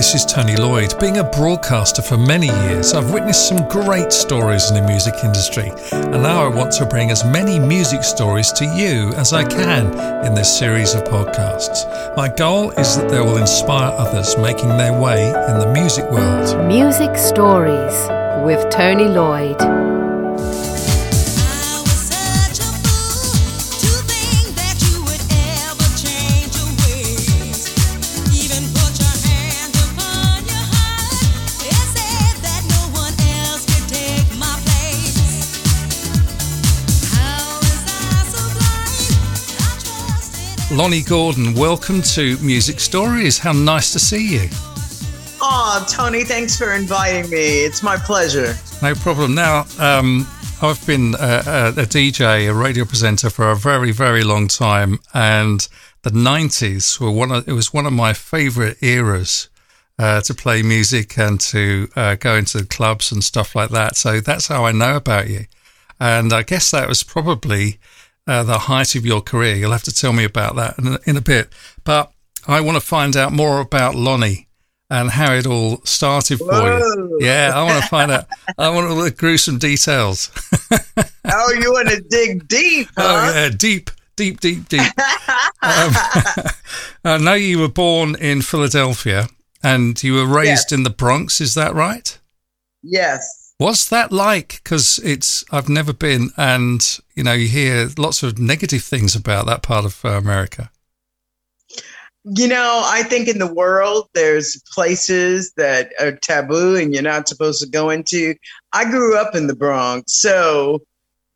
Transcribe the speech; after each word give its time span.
this 0.00 0.14
is 0.14 0.24
Tony 0.24 0.56
Lloyd. 0.56 0.98
Being 0.98 1.18
a 1.18 1.24
broadcaster 1.24 2.00
for 2.00 2.16
many 2.16 2.46
years, 2.46 2.94
I've 2.94 3.12
witnessed 3.12 3.46
some 3.46 3.68
great 3.68 4.14
stories 4.14 4.70
in 4.70 4.74
the 4.74 4.88
music 4.88 5.12
industry, 5.22 5.70
and 5.92 6.22
now 6.22 6.42
I 6.42 6.48
want 6.48 6.72
to 6.78 6.86
bring 6.86 7.10
as 7.10 7.22
many 7.22 7.58
music 7.58 8.02
stories 8.02 8.50
to 8.52 8.64
you 8.64 9.12
as 9.18 9.34
I 9.34 9.44
can 9.44 9.92
in 10.24 10.32
this 10.32 10.58
series 10.58 10.94
of 10.94 11.04
podcasts. 11.04 11.84
My 12.16 12.28
goal 12.28 12.70
is 12.70 12.96
that 12.96 13.10
they 13.10 13.20
will 13.20 13.36
inspire 13.36 13.92
others 13.92 14.38
making 14.38 14.70
their 14.70 14.98
way 14.98 15.26
in 15.26 15.58
the 15.58 15.70
music 15.70 16.10
world. 16.10 16.66
Music 16.66 17.14
Stories 17.14 18.08
with 18.42 18.70
Tony 18.70 19.04
Lloyd. 19.04 19.99
Lonnie 40.80 41.02
Gordon, 41.02 41.52
welcome 41.52 42.00
to 42.00 42.38
Music 42.38 42.80
Stories. 42.80 43.36
How 43.38 43.52
nice 43.52 43.92
to 43.92 43.98
see 43.98 44.26
you. 44.26 44.48
Oh, 45.38 45.84
Tony, 45.86 46.24
thanks 46.24 46.56
for 46.56 46.72
inviting 46.72 47.28
me. 47.28 47.66
It's 47.66 47.82
my 47.82 47.98
pleasure. 47.98 48.54
No 48.80 48.94
problem. 48.94 49.34
Now, 49.34 49.66
um, 49.78 50.26
I've 50.62 50.84
been 50.86 51.16
a, 51.20 51.74
a, 51.76 51.84
DJ, 51.84 52.48
a 52.48 52.54
radio 52.54 52.86
presenter 52.86 53.28
for 53.28 53.50
a 53.50 53.56
very, 53.56 53.92
very 53.92 54.24
long 54.24 54.48
time, 54.48 55.00
and 55.12 55.68
the 56.00 56.12
'90s 56.12 56.98
were 56.98 57.10
one 57.10 57.30
of 57.30 57.46
it 57.46 57.52
was 57.52 57.74
one 57.74 57.84
of 57.84 57.92
my 57.92 58.14
favourite 58.14 58.82
eras 58.82 59.50
uh, 59.98 60.22
to 60.22 60.32
play 60.32 60.62
music 60.62 61.18
and 61.18 61.38
to 61.40 61.90
uh, 61.94 62.14
go 62.14 62.36
into 62.36 62.56
the 62.56 62.66
clubs 62.66 63.12
and 63.12 63.22
stuff 63.22 63.54
like 63.54 63.68
that. 63.68 63.98
So 63.98 64.18
that's 64.20 64.48
how 64.48 64.64
I 64.64 64.72
know 64.72 64.96
about 64.96 65.28
you, 65.28 65.44
and 66.00 66.32
I 66.32 66.42
guess 66.42 66.70
that 66.70 66.88
was 66.88 67.02
probably 67.02 67.78
uh, 68.26 68.42
the 68.42 68.58
height 68.58 68.94
of 68.94 69.06
your 69.06 69.20
career. 69.20 69.54
You'll 69.56 69.72
have 69.72 69.82
to 69.84 69.94
tell 69.94 70.12
me 70.12 70.24
about 70.24 70.56
that 70.56 70.78
in, 70.78 70.98
in 71.06 71.16
a 71.16 71.20
bit. 71.20 71.52
But 71.84 72.12
I 72.46 72.60
want 72.60 72.76
to 72.76 72.80
find 72.80 73.16
out 73.16 73.32
more 73.32 73.60
about 73.60 73.94
Lonnie 73.94 74.48
and 74.90 75.10
how 75.10 75.32
it 75.32 75.46
all 75.46 75.80
started 75.84 76.38
for 76.38 76.46
Whoa. 76.46 76.78
you. 76.78 77.18
Yeah, 77.20 77.52
I 77.54 77.62
want 77.62 77.82
to 77.82 77.88
find 77.88 78.10
out. 78.10 78.26
I 78.58 78.70
want 78.70 78.90
all 78.90 78.96
the 78.96 79.10
gruesome 79.10 79.58
details. 79.58 80.30
oh, 80.70 81.58
you 81.60 81.72
want 81.72 81.88
to 81.90 82.00
dig 82.00 82.48
deep? 82.48 82.88
Oh, 82.96 83.02
huh? 83.02 83.30
Oh 83.32 83.34
yeah, 83.34 83.48
deep, 83.50 83.90
deep, 84.16 84.40
deep, 84.40 84.68
deep. 84.68 84.80
um, 84.80 84.90
I 87.04 87.18
know 87.20 87.34
you 87.34 87.60
were 87.60 87.68
born 87.68 88.16
in 88.16 88.42
Philadelphia 88.42 89.28
and 89.62 90.02
you 90.02 90.14
were 90.14 90.26
raised 90.26 90.70
yes. 90.70 90.72
in 90.72 90.82
the 90.82 90.90
Bronx. 90.90 91.40
Is 91.40 91.54
that 91.54 91.74
right? 91.74 92.18
Yes. 92.82 93.39
What's 93.60 93.90
that 93.90 94.10
like? 94.10 94.62
Because 94.64 94.98
it's 95.04 95.44
I've 95.52 95.68
never 95.68 95.92
been, 95.92 96.30
and 96.38 96.80
you 97.14 97.22
know 97.22 97.34
you 97.34 97.46
hear 97.46 97.90
lots 97.98 98.22
of 98.22 98.38
negative 98.38 98.82
things 98.82 99.14
about 99.14 99.44
that 99.48 99.62
part 99.62 99.84
of 99.84 100.02
uh, 100.02 100.12
America. 100.12 100.70
You 102.24 102.48
know, 102.48 102.82
I 102.86 103.02
think 103.02 103.28
in 103.28 103.38
the 103.38 103.52
world 103.52 104.08
there's 104.14 104.62
places 104.72 105.52
that 105.58 105.92
are 106.00 106.12
taboo 106.12 106.76
and 106.76 106.94
you're 106.94 107.02
not 107.02 107.28
supposed 107.28 107.62
to 107.62 107.68
go 107.68 107.90
into. 107.90 108.34
I 108.72 108.86
grew 108.86 109.14
up 109.14 109.34
in 109.34 109.46
the 109.46 109.54
Bronx, 109.54 110.14
so 110.14 110.76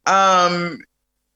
um, 0.07 0.79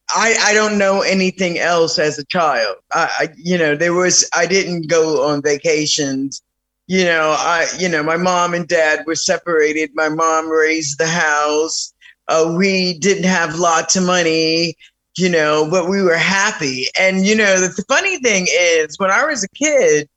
I 0.09 0.39
I 0.41 0.55
don't 0.55 0.79
know 0.79 1.03
anything 1.03 1.59
else 1.59 1.99
as 1.99 2.19
a 2.19 2.25
child. 2.25 2.77
I, 2.95 3.11
I 3.19 3.29
you 3.37 3.59
know 3.59 3.77
there 3.77 3.93
was 3.93 4.27
I 4.35 4.47
didn't 4.47 4.89
go 4.89 5.29
on 5.29 5.43
vacations 5.43 6.41
you 6.89 7.05
know, 7.05 7.37
I, 7.39 7.67
you 7.79 7.89
know, 7.89 8.03
my 8.03 8.17
mom 8.17 8.55
and 8.55 8.67
dad 8.67 9.05
were 9.07 9.15
separated. 9.15 9.91
My 9.95 10.09
mom 10.09 10.49
raised 10.49 10.99
the 10.99 11.07
house. 11.07 11.93
Uh, 12.29 12.55
we 12.57 12.99
didn't 12.99 13.25
have 13.25 13.59
lots 13.59 13.95
of 13.95 14.05
money, 14.05 14.75
you 15.17 15.29
know, 15.29 15.69
but 15.71 15.89
we 15.89 16.03
were 16.03 16.17
happy. 16.17 16.87
And, 16.99 17.27
you 17.27 17.37
know, 17.37 17.61
the, 17.61 17.69
the 17.69 17.85
funny 17.89 18.19
thing 18.19 18.47
is 18.51 18.99
when 18.99 19.11
I 19.11 19.27
was 19.27 19.45
a 19.45 19.49
kid, 19.49 20.09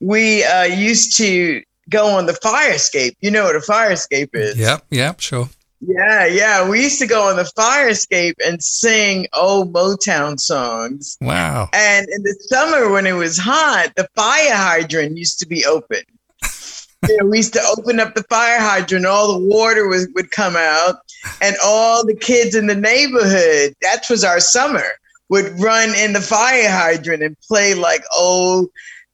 we 0.00 0.44
uh, 0.44 0.62
used 0.62 1.16
to 1.16 1.62
go 1.90 2.06
on 2.06 2.26
the 2.26 2.34
fire 2.34 2.72
escape. 2.72 3.16
You 3.20 3.32
know 3.32 3.44
what 3.44 3.56
a 3.56 3.60
fire 3.60 3.90
escape 3.90 4.30
is? 4.34 4.56
Yep, 4.56 4.86
yep, 4.90 5.20
sure. 5.20 5.48
Yeah, 5.86 6.26
yeah. 6.26 6.68
We 6.68 6.82
used 6.82 6.98
to 7.00 7.06
go 7.06 7.28
on 7.28 7.36
the 7.36 7.44
fire 7.44 7.88
escape 7.88 8.36
and 8.44 8.62
sing 8.62 9.26
old 9.32 9.72
Motown 9.72 10.38
songs. 10.38 11.16
Wow. 11.20 11.68
And 11.72 12.08
in 12.08 12.22
the 12.22 12.34
summer 12.48 12.90
when 12.90 13.06
it 13.06 13.12
was 13.12 13.38
hot, 13.38 13.92
the 13.96 14.08
fire 14.14 14.54
hydrant 14.54 15.16
used 15.16 15.38
to 15.40 15.46
be 15.46 15.64
open. 15.64 16.00
you 17.08 17.16
know, 17.18 17.26
we 17.26 17.38
used 17.38 17.52
to 17.54 17.74
open 17.76 18.00
up 18.00 18.14
the 18.14 18.22
fire 18.24 18.60
hydrant, 18.60 19.06
all 19.06 19.38
the 19.38 19.46
water 19.46 19.88
was, 19.88 20.08
would 20.14 20.30
come 20.30 20.56
out, 20.56 20.96
and 21.42 21.56
all 21.64 22.06
the 22.06 22.16
kids 22.16 22.54
in 22.54 22.66
the 22.66 22.74
neighborhood, 22.74 23.74
that 23.82 24.04
was 24.08 24.24
our 24.24 24.40
summer, 24.40 24.86
would 25.28 25.52
run 25.60 25.94
in 25.94 26.12
the 26.12 26.20
fire 26.20 26.70
hydrant 26.70 27.22
and 27.22 27.36
play 27.40 27.74
like 27.74 28.04
old 28.16 28.68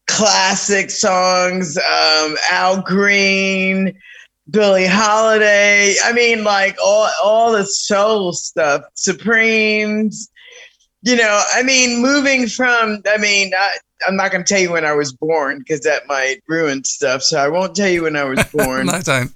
classic 0.07 0.91
songs, 0.91 1.77
um, 1.79 2.37
Al 2.51 2.83
Green, 2.83 3.97
Billie 4.51 4.87
Holiday. 4.87 5.95
I 6.05 6.13
mean, 6.13 6.45
like 6.45 6.77
all 6.83 7.09
all 7.23 7.53
the 7.53 7.65
soul 7.65 8.33
stuff, 8.33 8.83
Supremes. 8.95 10.31
You 11.03 11.17
know, 11.17 11.43
I 11.55 11.63
mean, 11.63 12.03
moving 12.03 12.47
from. 12.47 13.03
I 13.07 13.17
mean, 13.17 13.53
I, 13.57 13.77
I'm 14.07 14.17
not 14.17 14.31
going 14.33 14.45
to 14.45 14.49
tell 14.49 14.61
you 14.61 14.73
when 14.73 14.85
I 14.85 14.93
was 14.93 15.13
born 15.13 15.59
because 15.59 15.81
that 15.81 16.07
might 16.07 16.43
ruin 16.47 16.85
stuff. 16.85 17.23
So 17.23 17.39
I 17.39 17.49
won't 17.49 17.75
tell 17.75 17.89
you 17.89 18.03
when 18.03 18.17
I 18.17 18.25
was 18.25 18.45
born. 18.53 18.87
no, 18.87 19.01
don't. 19.01 19.33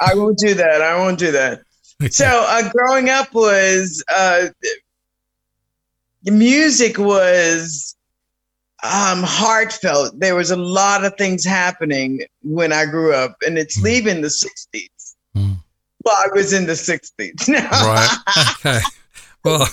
I 0.00 0.14
won't 0.14 0.38
do 0.38 0.54
that. 0.54 0.82
I 0.82 0.96
won't 0.98 1.18
do 1.18 1.32
that. 1.32 1.62
So 2.12 2.26
uh, 2.26 2.70
growing 2.70 3.10
up 3.10 3.34
was 3.34 4.04
uh, 4.08 4.50
music 6.22 6.96
was 6.96 7.96
um, 8.82 9.22
heartfelt. 9.24 10.18
There 10.18 10.34
was 10.34 10.50
a 10.50 10.56
lot 10.56 11.04
of 11.04 11.16
things 11.16 11.44
happening 11.44 12.20
when 12.42 12.72
I 12.72 12.86
grew 12.86 13.14
up, 13.14 13.36
and 13.46 13.58
it's 13.58 13.78
mm. 13.78 13.84
leaving 13.84 14.20
the 14.20 14.28
60s. 14.28 15.14
Mm. 15.36 15.56
Well, 16.04 16.16
I 16.16 16.28
was 16.32 16.52
in 16.52 16.66
the 16.66 16.72
60s. 16.72 17.48
right. 17.70 18.18
Okay. 18.58 18.80
Well, 19.44 19.68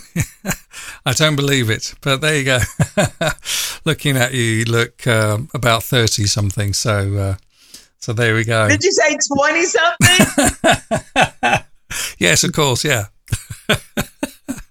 I 1.06 1.14
don't 1.14 1.36
believe 1.36 1.70
it, 1.70 1.94
but 2.02 2.22
there 2.22 2.36
you 2.38 2.46
go. 2.46 2.60
Looking 3.86 4.18
at 4.18 4.34
you, 4.34 4.42
you 4.42 4.66
look 4.66 5.06
um, 5.06 5.50
about 5.54 5.84
30 5.84 6.26
something. 6.26 6.74
So, 6.74 7.16
uh, 7.16 7.36
so 8.00 8.14
there 8.14 8.34
we 8.34 8.44
go. 8.44 8.68
Did 8.68 8.84
you 8.84 8.92
say 8.92 9.18
20 9.36 9.66
something? 9.66 11.64
yes, 12.18 12.44
of 12.44 12.54
course. 12.54 12.84
Yeah. 12.84 13.06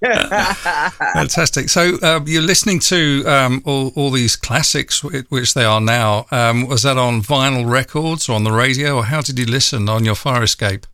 Fantastic. 1.15 1.69
So 1.69 1.99
um, 2.03 2.25
you're 2.27 2.43
listening 2.43 2.79
to 2.81 3.25
um, 3.27 3.63
all, 3.65 3.93
all 3.97 4.11
these 4.11 4.37
classics, 4.37 5.03
which 5.03 5.55
they 5.55 5.65
are 5.65 5.81
now. 5.81 6.27
Um, 6.31 6.67
was 6.67 6.83
that 6.83 6.99
on 6.99 7.23
vinyl 7.23 7.69
records 7.69 8.29
or 8.29 8.33
on 8.33 8.45
the 8.45 8.53
radio, 8.53 8.97
or 8.97 9.05
how 9.05 9.21
did 9.21 9.39
you 9.39 9.47
listen 9.47 9.89
on 9.89 10.05
your 10.05 10.15
fire 10.15 10.43
escape? 10.43 10.87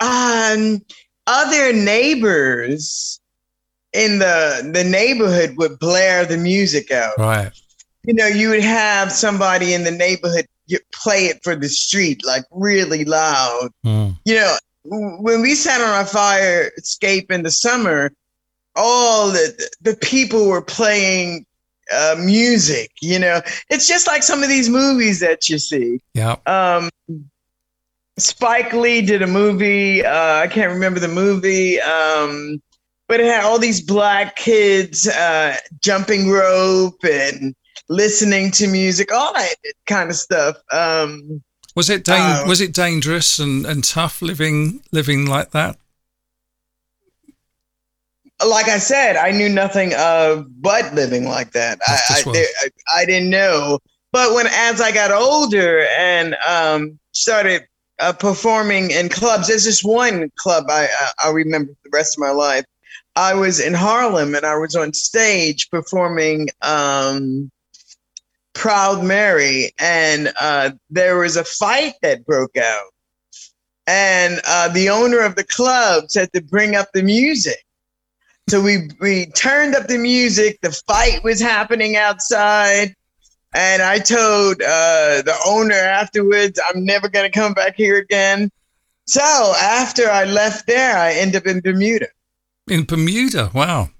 Um, 0.00 0.82
other 1.26 1.72
neighbors 1.72 3.20
in 3.92 4.18
the 4.18 4.70
the 4.74 4.84
neighborhood 4.84 5.54
would 5.56 5.78
blare 5.78 6.26
the 6.26 6.36
music 6.36 6.90
out. 6.90 7.16
Right. 7.18 7.50
You 8.04 8.14
know, 8.14 8.26
you 8.26 8.50
would 8.50 8.62
have 8.62 9.10
somebody 9.10 9.74
in 9.74 9.84
the 9.84 9.90
neighborhood 9.90 10.46
play 10.92 11.26
it 11.26 11.42
for 11.42 11.54
the 11.54 11.68
street 11.68 12.24
like 12.24 12.44
really 12.50 13.04
loud. 13.04 13.70
Mm. 13.84 14.16
You 14.24 14.34
know, 14.36 14.56
when 14.88 15.42
we 15.42 15.54
sat 15.54 15.80
on 15.80 15.88
our 15.88 16.06
fire 16.06 16.70
escape 16.76 17.30
in 17.30 17.42
the 17.42 17.50
summer, 17.50 18.12
all 18.74 19.28
the 19.28 19.68
the 19.80 19.96
people 19.96 20.48
were 20.48 20.62
playing 20.62 21.46
uh, 21.92 22.16
music. 22.18 22.90
You 23.00 23.18
know, 23.18 23.40
it's 23.70 23.86
just 23.86 24.06
like 24.06 24.22
some 24.22 24.42
of 24.42 24.48
these 24.48 24.68
movies 24.68 25.20
that 25.20 25.48
you 25.48 25.58
see. 25.58 26.00
Yeah. 26.14 26.36
Um, 26.46 26.90
Spike 28.18 28.72
Lee 28.72 29.02
did 29.02 29.22
a 29.22 29.26
movie. 29.26 30.04
Uh, 30.04 30.36
I 30.36 30.46
can't 30.46 30.72
remember 30.72 31.00
the 31.00 31.08
movie, 31.08 31.80
um, 31.80 32.62
but 33.08 33.20
it 33.20 33.26
had 33.26 33.44
all 33.44 33.58
these 33.58 33.82
black 33.82 34.36
kids 34.36 35.06
uh, 35.06 35.56
jumping 35.82 36.30
rope 36.30 37.04
and 37.04 37.54
listening 37.88 38.50
to 38.52 38.66
music, 38.66 39.12
all 39.12 39.34
that 39.34 39.54
kind 39.86 40.08
of 40.08 40.16
stuff. 40.16 40.56
Um, 40.72 41.42
was 41.76 41.90
it 41.90 42.04
da- 42.04 42.42
uh, 42.42 42.48
was 42.48 42.60
it 42.60 42.72
dangerous 42.72 43.38
and, 43.38 43.66
and 43.66 43.84
tough 43.84 44.22
living 44.22 44.82
living 44.90 45.26
like 45.26 45.50
that? 45.50 45.76
Like 48.44 48.68
I 48.68 48.78
said, 48.78 49.16
I 49.16 49.30
knew 49.30 49.48
nothing 49.48 49.92
of 49.94 50.46
but 50.60 50.94
living 50.94 51.24
like 51.24 51.52
that. 51.52 51.78
I, 51.86 51.98
I, 52.10 52.22
I, 52.34 52.68
I, 53.00 53.04
didn't 53.06 53.30
know. 53.30 53.78
But 54.12 54.34
when 54.34 54.46
as 54.46 54.80
I 54.80 54.92
got 54.92 55.10
older 55.10 55.86
and 55.98 56.34
um, 56.46 56.98
started 57.12 57.66
uh, 57.98 58.12
performing 58.12 58.90
in 58.90 59.08
clubs, 59.08 59.48
there's 59.48 59.64
just 59.64 59.84
one 59.84 60.30
club 60.36 60.64
I 60.68 60.88
I 61.22 61.30
remember 61.30 61.72
the 61.84 61.90
rest 61.92 62.16
of 62.16 62.20
my 62.20 62.30
life. 62.30 62.64
I 63.16 63.34
was 63.34 63.60
in 63.60 63.74
Harlem 63.74 64.34
and 64.34 64.44
I 64.44 64.56
was 64.56 64.76
on 64.76 64.92
stage 64.92 65.70
performing 65.70 66.48
um, 66.60 67.50
Proud 68.56 69.04
Mary, 69.04 69.70
and 69.78 70.32
uh, 70.40 70.70
there 70.88 71.18
was 71.18 71.36
a 71.36 71.44
fight 71.44 71.92
that 72.00 72.24
broke 72.24 72.56
out, 72.56 72.86
and 73.86 74.40
uh, 74.46 74.68
the 74.68 74.88
owner 74.88 75.20
of 75.20 75.36
the 75.36 75.44
club 75.44 76.04
said 76.08 76.32
to 76.32 76.42
bring 76.42 76.74
up 76.74 76.88
the 76.94 77.02
music. 77.02 77.62
So 78.48 78.62
we 78.62 78.88
we 78.98 79.26
turned 79.26 79.74
up 79.74 79.88
the 79.88 79.98
music. 79.98 80.58
The 80.62 80.72
fight 80.86 81.22
was 81.22 81.38
happening 81.38 81.96
outside, 81.96 82.94
and 83.54 83.82
I 83.82 83.98
told 83.98 84.62
uh, 84.62 85.20
the 85.22 85.36
owner 85.46 85.74
afterwards, 85.74 86.58
"I'm 86.68 86.82
never 86.82 87.10
going 87.10 87.30
to 87.30 87.38
come 87.38 87.52
back 87.52 87.76
here 87.76 87.98
again." 87.98 88.50
So 89.06 89.20
after 89.60 90.08
I 90.10 90.24
left 90.24 90.66
there, 90.66 90.96
I 90.96 91.12
end 91.12 91.36
up 91.36 91.46
in 91.46 91.60
Bermuda. 91.60 92.08
In 92.68 92.84
Bermuda, 92.84 93.50
wow. 93.54 93.90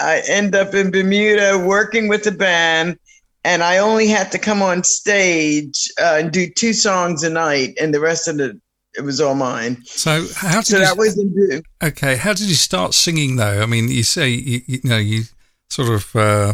I 0.00 0.22
end 0.26 0.54
up 0.54 0.72
in 0.72 0.90
Bermuda 0.90 1.58
working 1.58 2.08
with 2.08 2.24
the 2.24 2.32
band, 2.32 2.98
and 3.44 3.62
I 3.62 3.78
only 3.78 4.08
had 4.08 4.30
to 4.32 4.38
come 4.38 4.62
on 4.62 4.84
stage 4.84 5.90
uh, 6.00 6.18
and 6.20 6.32
do 6.32 6.48
two 6.48 6.72
songs 6.72 7.22
a 7.22 7.30
night, 7.30 7.74
and 7.80 7.94
the 7.94 8.00
rest 8.00 8.28
of 8.28 8.40
it 8.40 8.56
it 8.94 9.02
was 9.02 9.20
all 9.20 9.34
mine. 9.34 9.82
So 9.84 10.26
how 10.34 10.58
did 10.58 10.66
So 10.66 10.78
you, 10.78 10.84
that 10.84 10.96
was 10.96 11.18
in 11.18 11.62
okay? 11.82 12.16
How 12.16 12.32
did 12.32 12.48
you 12.48 12.54
start 12.54 12.94
singing 12.94 13.36
though? 13.36 13.62
I 13.62 13.66
mean, 13.66 13.88
you 13.88 14.02
say 14.02 14.28
you, 14.28 14.60
you 14.66 14.80
know 14.84 14.98
you 14.98 15.24
sort 15.70 15.88
of 15.88 16.14
uh, 16.14 16.52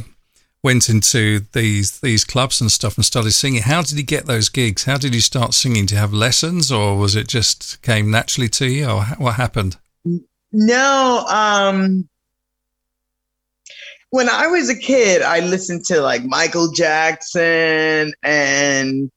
went 0.63 0.89
into 0.89 1.41
these 1.53 2.01
these 2.01 2.25
clubs 2.25 2.61
and 2.61 2.71
stuff 2.71 2.97
and 2.97 3.05
started 3.05 3.33
singing. 3.33 3.63
How 3.63 3.83
did 3.83 3.99
you 3.99 4.05
get 4.05 4.27
those 4.27 4.49
gigs? 4.49 4.85
How 4.85 4.99
did 4.99 5.15
you 5.15 5.21
start 5.21 5.55
singing? 5.55 5.87
Do 5.87 5.95
you 5.95 6.01
have 6.01 6.13
lessons, 6.13 6.71
or 6.71 6.97
was 6.97 7.17
it 7.17 7.29
just 7.29 7.83
came 7.83 8.11
naturally 8.11 8.49
to 8.51 8.67
you, 8.67 8.89
or 8.89 9.05
what 9.19 9.35
happened? 9.35 9.77
No, 10.53 11.25
um, 11.29 12.09
when 14.11 14.29
I 14.29 14.47
was 14.47 14.71
a 14.71 14.79
kid, 14.79 15.23
I 15.23 15.41
listened 15.41 15.85
to 15.87 16.01
like 16.01 16.25
Michael 16.25 16.73
Jackson 16.73 18.15
and 18.23 19.11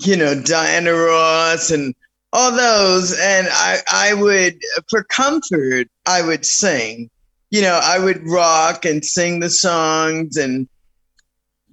you 0.00 0.16
know 0.16 0.40
Diana 0.40 0.92
Ross 0.92 1.70
and 1.70 1.94
all 2.32 2.52
those, 2.52 3.18
and 3.18 3.48
I 3.50 3.78
I 3.90 4.14
would 4.14 4.60
for 4.88 5.04
comfort 5.04 5.88
I 6.06 6.22
would 6.22 6.46
sing. 6.46 7.10
You 7.50 7.62
know, 7.62 7.78
I 7.82 7.98
would 7.98 8.26
rock 8.26 8.84
and 8.84 9.04
sing 9.04 9.40
the 9.40 9.50
songs 9.50 10.36
and. 10.36 10.68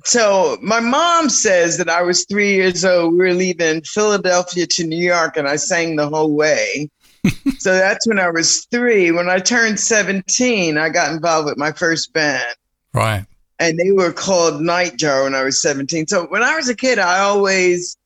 So 0.06 0.58
my 0.62 0.80
mom 0.80 1.28
says 1.28 1.78
that 1.78 1.90
I 1.90 2.04
was 2.04 2.26
three 2.26 2.54
years 2.54 2.86
old. 2.86 3.12
We 3.12 3.20
were 3.20 3.34
leaving 3.34 3.82
Philadelphia 3.82 4.66
to 4.66 4.88
New 4.88 4.98
York, 4.98 5.36
and 5.36 5.46
I 5.46 5.58
sang 5.58 5.98
the 5.98 6.08
whole 6.08 6.34
way 6.34 6.90
so 7.58 7.74
that's 7.74 8.08
when 8.08 8.20
I 8.20 8.30
was 8.30 8.66
three. 8.72 9.12
When 9.12 9.30
I 9.30 9.40
turned 9.40 9.80
17, 9.80 10.78
I 10.78 10.90
got 10.90 11.12
involved 11.12 11.48
with 11.48 11.58
my 11.58 11.72
first 11.72 12.14
band, 12.14 12.56
Right. 12.94 13.26
and 13.60 13.78
they 13.78 13.92
were 13.92 14.12
called 14.14 14.62
Nightjar 14.62 15.24
when 15.24 15.36
I 15.36 15.44
was 15.44 15.62
17. 15.62 16.08
So 16.08 16.26
when 16.28 16.44
I 16.44 16.56
was 16.56 16.70
a 16.70 16.76
kid, 16.76 17.00
I 17.00 17.20
always 17.20 17.98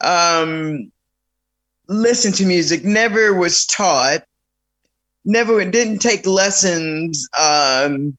um, 0.00 0.90
listened 1.88 2.34
to 2.36 2.46
music, 2.46 2.84
never 2.84 3.34
was 3.34 3.66
taught, 3.66 4.24
never 5.24 5.64
didn't 5.64 5.98
take 5.98 6.26
lessons 6.26 7.28
um, 7.38 8.16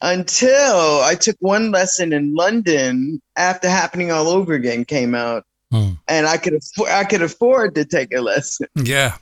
until 0.00 1.00
I 1.02 1.16
took 1.18 1.36
one 1.40 1.70
lesson 1.70 2.12
in 2.12 2.34
London 2.34 3.20
after 3.36 3.68
Happening 3.68 4.10
All 4.12 4.28
Over 4.28 4.54
Again 4.54 4.84
came 4.84 5.14
out. 5.14 5.44
Hmm. 5.70 5.90
And 6.06 6.26
I 6.26 6.38
could 6.38 6.54
afford, 6.54 6.90
I 6.90 7.04
could 7.04 7.20
afford 7.22 7.74
to 7.74 7.84
take 7.84 8.14
a 8.14 8.20
lesson. 8.20 8.68
Yeah. 8.74 9.16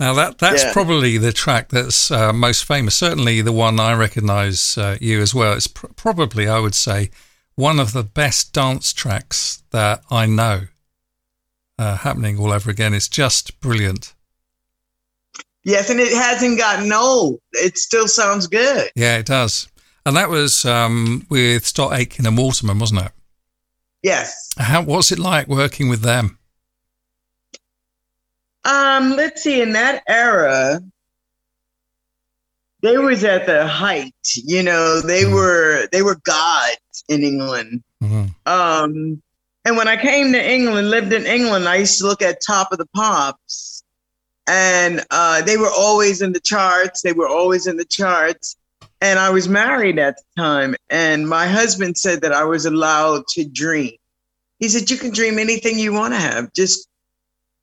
Now 0.00 0.14
that 0.14 0.38
that's 0.38 0.64
Yeah. 0.64 0.72
probably 0.72 1.18
the 1.18 1.32
track 1.32 1.68
that's 1.68 2.10
uh, 2.10 2.32
most 2.32 2.64
famous. 2.64 2.96
Certainly 2.96 3.42
the 3.42 3.52
one 3.52 3.78
I 3.78 3.92
recognise 3.92 4.76
uh, 4.78 4.96
you 5.00 5.20
as 5.20 5.34
well. 5.34 5.52
It's 5.52 5.66
pr- 5.68 5.86
probably 5.94 6.48
I 6.48 6.58
would 6.58 6.74
say 6.74 7.10
one 7.54 7.78
of 7.78 7.92
the 7.92 8.02
best 8.02 8.52
dance 8.54 8.92
tracks 8.94 9.62
that 9.70 10.02
I 10.10 10.26
know. 10.26 10.62
Uh, 11.78 11.96
happening 11.96 12.38
all 12.38 12.52
over 12.52 12.70
again. 12.70 12.92
It's 12.92 13.08
just 13.08 13.58
brilliant. 13.60 14.12
Yes, 15.64 15.88
and 15.90 16.00
it 16.00 16.12
hasn't 16.12 16.58
gotten 16.58 16.92
old. 16.92 17.40
It 17.52 17.78
still 17.78 18.08
sounds 18.08 18.46
good. 18.46 18.90
Yeah, 18.94 19.16
it 19.18 19.26
does. 19.26 19.68
And 20.04 20.16
that 20.16 20.28
was 20.30 20.64
um, 20.66 21.26
with 21.30 21.66
Stock 21.66 21.92
Aitken 21.92 22.26
and 22.26 22.36
Waterman, 22.36 22.78
wasn't 22.78 23.02
it? 23.06 23.12
Yes. 24.02 24.48
How 24.58 24.82
what's 24.82 25.12
it 25.12 25.18
like 25.18 25.46
working 25.48 25.88
with 25.88 26.00
them? 26.02 26.38
Um, 28.64 29.16
let's 29.16 29.42
see, 29.42 29.60
in 29.60 29.72
that 29.72 30.02
era, 30.06 30.82
they 32.82 32.98
was 32.98 33.24
at 33.24 33.46
the 33.46 33.66
height, 33.66 34.14
you 34.34 34.62
know, 34.62 35.00
they 35.00 35.24
Mhm. 35.24 35.34
were 35.34 35.88
they 35.92 36.02
were 36.02 36.16
gods 36.16 37.04
in 37.08 37.22
England. 37.22 37.82
Mhm. 38.02 38.34
Um, 38.46 39.22
and 39.64 39.76
when 39.76 39.88
I 39.88 39.96
came 39.96 40.32
to 40.32 40.42
England, 40.42 40.90
lived 40.90 41.12
in 41.12 41.26
England, 41.26 41.68
I 41.68 41.76
used 41.76 41.98
to 41.98 42.06
look 42.06 42.22
at 42.22 42.40
Top 42.44 42.72
of 42.72 42.78
the 42.78 42.88
Pops, 42.94 43.82
and 44.46 45.04
uh, 45.10 45.42
they 45.42 45.56
were 45.56 45.70
always 45.70 46.22
in 46.22 46.32
the 46.32 46.40
charts. 46.40 47.02
They 47.02 47.12
were 47.12 47.28
always 47.28 47.66
in 47.66 47.76
the 47.76 47.84
charts. 47.84 48.56
And 49.02 49.18
I 49.18 49.30
was 49.30 49.48
married 49.48 49.98
at 49.98 50.16
the 50.18 50.42
time, 50.42 50.76
and 50.90 51.26
my 51.26 51.46
husband 51.46 51.96
said 51.96 52.20
that 52.20 52.32
I 52.32 52.44
was 52.44 52.66
allowed 52.66 53.26
to 53.28 53.44
dream. 53.44 53.96
He 54.58 54.68
said, 54.68 54.90
"You 54.90 54.98
can 54.98 55.10
dream 55.10 55.38
anything 55.38 55.78
you 55.78 55.94
want 55.94 56.12
to 56.12 56.20
have, 56.20 56.52
just 56.52 56.86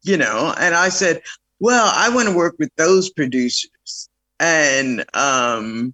you 0.08 0.18
know." 0.18 0.54
And 0.58 0.76
I 0.76 0.90
said, 0.90 1.22
"Well, 1.60 1.92
I 1.94 2.10
want 2.10 2.28
to 2.28 2.36
work 2.36 2.56
with 2.60 2.72
those 2.76 3.10
producers." 3.10 4.10
And 4.40 5.04
um, 5.14 5.94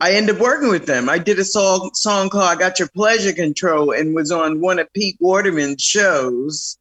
I 0.00 0.12
ended 0.12 0.36
up 0.36 0.40
working 0.40 0.68
with 0.68 0.86
them. 0.86 1.08
I 1.08 1.18
did 1.18 1.38
a 1.38 1.44
song 1.44 1.90
song 1.94 2.30
called 2.30 2.44
"I 2.44 2.56
Got 2.56 2.78
Your 2.78 2.88
Pleasure 2.88 3.32
Control" 3.32 3.92
and 3.92 4.14
was 4.14 4.30
on 4.30 4.60
one 4.60 4.78
of 4.78 4.92
Pete 4.92 5.16
Waterman's 5.20 5.82
shows, 5.82 6.78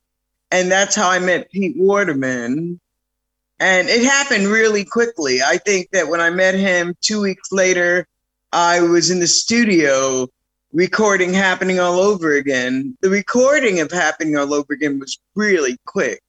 and 0.52 0.72
that's 0.72 0.96
how 0.96 1.10
I 1.10 1.20
met 1.20 1.52
Pete 1.52 1.76
Waterman. 1.78 2.80
And 3.60 3.90
it 3.90 4.04
happened 4.04 4.48
really 4.48 4.86
quickly. 4.86 5.42
I 5.42 5.58
think 5.58 5.90
that 5.92 6.10
when 6.10 6.22
I 6.22 6.30
met 6.30 6.54
him 6.54 6.96
two 7.02 7.22
weeks 7.22 7.52
later, 7.52 8.08
I 8.54 8.82
was 8.82 9.10
in 9.10 9.20
the 9.20 9.28
studio 9.28 10.28
recording 10.78 11.34
Happening 11.34 11.80
All 11.80 12.00
Over 12.00 12.36
Again. 12.36 12.96
The 13.02 13.10
recording 13.10 13.80
of 13.80 13.92
Happening 13.92 14.38
All 14.38 14.54
Over 14.54 14.74
Again 14.74 15.00
was 15.00 15.18
really 15.34 15.76
quick. 15.86 16.22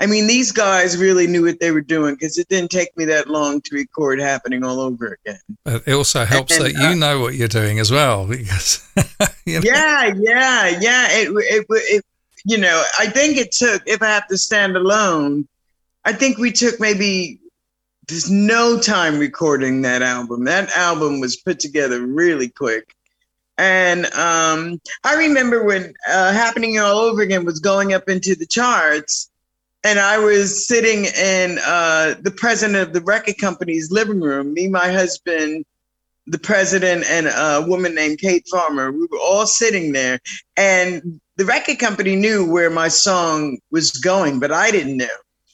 I 0.00 0.06
mean, 0.06 0.26
these 0.26 0.50
guys 0.50 0.98
really 0.98 1.28
knew 1.28 1.44
what 1.44 1.60
they 1.60 1.70
were 1.70 1.80
doing 1.80 2.16
because 2.16 2.36
it 2.36 2.48
didn't 2.48 2.72
take 2.72 2.94
me 2.96 3.04
that 3.04 3.28
long 3.28 3.60
to 3.60 3.74
record 3.76 4.20
Happening 4.20 4.64
All 4.64 4.80
Over 4.80 5.16
Again. 5.24 5.38
It 5.86 5.92
also 5.92 6.24
helps 6.24 6.56
And, 6.56 6.66
that 6.66 6.72
you 6.72 6.88
uh, 6.88 6.94
know 6.96 7.20
what 7.20 7.34
you're 7.34 7.46
doing 7.46 7.78
as 7.78 7.92
well, 7.92 8.26
because 8.26 8.84
you 9.46 9.60
know, 9.60 9.62
yeah, 9.64 10.12
yeah, 10.18 10.76
yeah. 10.80 11.06
It, 11.10 11.28
it, 11.30 11.66
it, 11.70 12.04
you 12.44 12.58
know, 12.58 12.82
I 12.98 13.06
think 13.06 13.36
it 13.36 13.52
took, 13.52 13.82
if 13.86 14.02
I 14.02 14.06
have 14.06 14.26
to 14.26 14.36
stand 14.36 14.76
alone, 14.76 15.46
I 16.04 16.12
think 16.12 16.38
we 16.38 16.50
took 16.50 16.80
maybe 16.80 17.38
there's 18.08 18.28
no 18.28 18.80
time 18.80 19.20
recording 19.20 19.82
that 19.82 20.02
album. 20.02 20.44
That 20.46 20.76
album 20.76 21.20
was 21.20 21.36
put 21.36 21.60
together 21.60 22.04
really 22.04 22.48
quick. 22.48 22.92
And 23.56 24.06
um, 24.06 24.80
I 25.04 25.14
remember 25.14 25.64
when 25.64 25.94
uh, 26.08 26.32
Happening 26.32 26.78
All 26.78 26.98
Over 26.98 27.22
Again 27.22 27.44
was 27.44 27.60
going 27.60 27.92
up 27.92 28.08
into 28.08 28.34
the 28.34 28.46
charts, 28.46 29.30
and 29.84 29.98
I 30.00 30.18
was 30.18 30.66
sitting 30.66 31.04
in 31.04 31.58
uh, 31.64 32.14
the 32.20 32.32
president 32.32 32.78
of 32.88 32.92
the 32.92 33.00
record 33.02 33.38
company's 33.38 33.90
living 33.92 34.20
room, 34.20 34.54
me, 34.54 34.66
my 34.68 34.90
husband, 34.90 35.64
the 36.26 36.38
president, 36.38 37.04
and 37.08 37.26
a 37.28 37.64
woman 37.68 37.94
named 37.94 38.18
Kate 38.18 38.44
Farmer. 38.50 38.90
We 38.90 39.06
were 39.10 39.18
all 39.18 39.46
sitting 39.46 39.92
there, 39.92 40.18
and 40.56 41.20
the 41.36 41.44
record 41.44 41.78
company 41.78 42.16
knew 42.16 42.50
where 42.50 42.70
my 42.70 42.88
song 42.88 43.58
was 43.70 43.90
going, 43.90 44.40
but 44.40 44.50
I 44.50 44.70
didn't 44.70 44.96
know. 44.96 45.06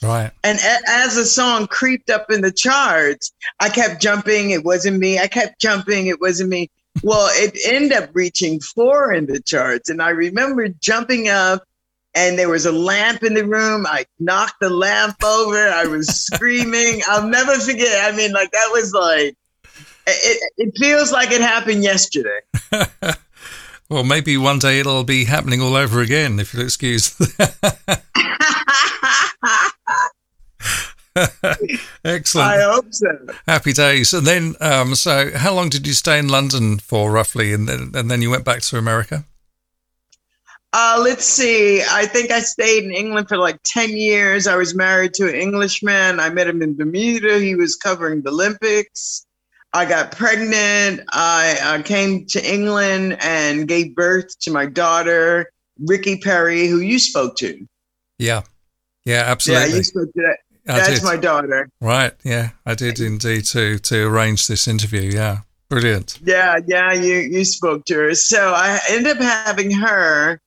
right. 0.03 0.31
And 0.45 0.59
a- 0.59 0.89
as 0.89 1.17
the 1.17 1.25
song 1.27 1.67
creeped 1.67 2.09
up 2.09 2.31
in 2.31 2.41
the 2.41 2.53
charts, 2.53 3.33
I 3.59 3.69
kept 3.69 4.01
jumping. 4.01 4.51
It 4.51 4.65
wasn't 4.65 4.99
me. 4.99 5.19
I 5.19 5.27
kept 5.27 5.61
jumping. 5.61 6.07
It 6.07 6.21
wasn't 6.21 6.49
me. 6.51 6.71
Well, 7.03 7.29
it 7.33 7.59
ended 7.67 7.93
up 7.93 8.11
reaching 8.13 8.61
four 8.61 9.13
in 9.13 9.27
the 9.27 9.41
charts. 9.41 9.91
And 9.91 10.03
I 10.03 10.11
remember 10.11 10.69
jumping 10.69 11.29
up, 11.29 11.63
and 12.15 12.39
there 12.39 12.49
was 12.49 12.67
a 12.67 12.73
lamp 12.73 13.23
in 13.23 13.35
the 13.35 13.47
room. 13.47 13.87
I 13.87 14.07
knocked 14.19 14.61
the 14.61 14.71
lamp 14.71 15.23
over. 15.25 15.69
I 15.69 15.87
was 15.87 16.09
screaming. 16.27 17.03
I'll 17.09 17.29
never 17.29 17.55
forget. 17.55 18.13
I 18.13 18.17
mean, 18.17 18.33
like, 18.33 18.51
that 18.51 18.71
was 18.73 18.93
like, 18.93 19.37
it, 20.07 20.53
it 20.57 20.73
feels 20.77 21.13
like 21.13 21.31
it 21.31 21.41
happened 21.41 21.83
yesterday. 21.83 22.41
Well, 23.91 24.05
maybe 24.05 24.37
one 24.37 24.61
day 24.61 24.79
it'll 24.79 25.03
be 25.03 25.25
happening 25.25 25.61
all 25.61 25.75
over 25.75 26.01
again, 26.01 26.39
if 26.39 26.55
you'll 26.55 26.63
excuse. 26.63 27.13
Excellent. 32.05 32.49
I 32.49 32.63
hope 32.63 32.93
so. 32.93 33.09
Happy 33.47 33.73
days. 33.73 34.13
And 34.13 34.27
then, 34.27 34.55
um, 34.61 34.95
so 34.95 35.31
how 35.37 35.55
long 35.55 35.69
did 35.69 35.87
you 35.87 35.93
stay 35.93 36.19
in 36.19 36.29
London 36.29 36.79
for 36.79 37.11
roughly? 37.11 37.53
And 37.53 37.69
then, 37.69 37.93
and 37.95 38.11
then 38.11 38.23
you 38.23 38.31
went 38.31 38.45
back 38.45 38.61
to 38.63 38.79
America? 38.79 39.25
Uh, 40.73 41.01
let's 41.03 41.25
see. 41.25 41.83
I 41.83 42.07
think 42.07 42.31
I 42.31 42.41
stayed 42.41 42.85
in 42.85 42.93
England 42.93 43.29
for 43.29 43.37
like 43.37 43.59
10 43.65 43.97
years. 43.97 44.47
I 44.47 44.57
was 44.57 44.75
married 44.75 45.15
to 45.15 45.29
an 45.29 45.35
Englishman. 45.35 46.21
I 46.21 46.31
met 46.31 46.47
him 46.47 46.63
in 46.63 46.77
Bermuda. 46.77 47.41
He 47.41 47.57
was 47.57 47.75
covering 47.75 48.23
the 48.23 48.31
Olympics. 48.31 49.27
I 49.73 49.85
got 49.85 50.13
pregnant. 50.13 51.01
I 51.13 51.59
uh, 51.63 51.83
came 51.83 52.27
to 52.27 52.53
England 52.53 53.19
and 53.21 53.67
gave 53.67 53.95
birth 53.97 54.39
to 54.41 54.53
my 54.53 54.67
daughter, 54.67 55.51
Ricky 55.79 56.19
Perry, 56.19 56.69
who 56.69 56.79
you 56.79 56.99
spoke 57.01 57.37
to. 57.39 57.67
Yeah. 58.19 58.43
Yeah, 59.05 59.23
absolutely. 59.27 59.71
Yeah, 59.71 59.77
you 59.77 59.83
spoke 59.83 60.13
to 60.13 60.21
that. 60.23 60.39
That's 60.65 61.03
my 61.03 61.17
daughter. 61.17 61.69
Right. 61.81 62.13
Yeah, 62.25 62.51
I 62.67 62.75
did 62.75 63.01
indeed 63.01 63.45
to 63.47 63.79
to 63.79 64.07
arrange 64.07 64.47
this 64.47 64.69
interview. 64.69 65.11
Yeah. 65.13 65.39
Brilliant. 65.69 66.19
Yeah, 66.25 66.59
yeah, 66.67 66.93
you 66.93 67.15
you 67.19 67.45
spoke 67.45 67.85
to 67.87 67.95
her. 67.95 68.15
So 68.17 68.53
I 68.55 68.81
ended 68.91 69.17
up 69.17 69.23
having 69.23 69.71
her 69.71 70.41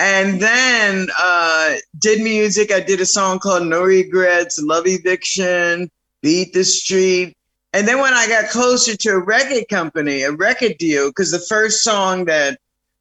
and 0.00 0.40
then 0.40 1.06
uh 1.18 1.76
did 1.98 2.20
music. 2.20 2.72
I 2.72 2.80
did 2.80 3.00
a 3.00 3.06
song 3.06 3.38
called 3.38 3.66
No 3.66 3.82
Regrets, 3.82 4.60
Love 4.60 4.88
Eviction, 4.88 5.88
Beat 6.20 6.52
the 6.52 6.64
Street. 6.64 7.36
And 7.72 7.86
then 7.86 8.00
when 8.00 8.12
I 8.12 8.26
got 8.26 8.50
closer 8.50 8.96
to 8.96 9.10
a 9.10 9.18
record 9.18 9.68
company, 9.68 10.22
a 10.22 10.32
record 10.32 10.78
deal, 10.78 11.10
because 11.10 11.30
the 11.30 11.38
first 11.38 11.84
song 11.84 12.24
that 12.24 12.58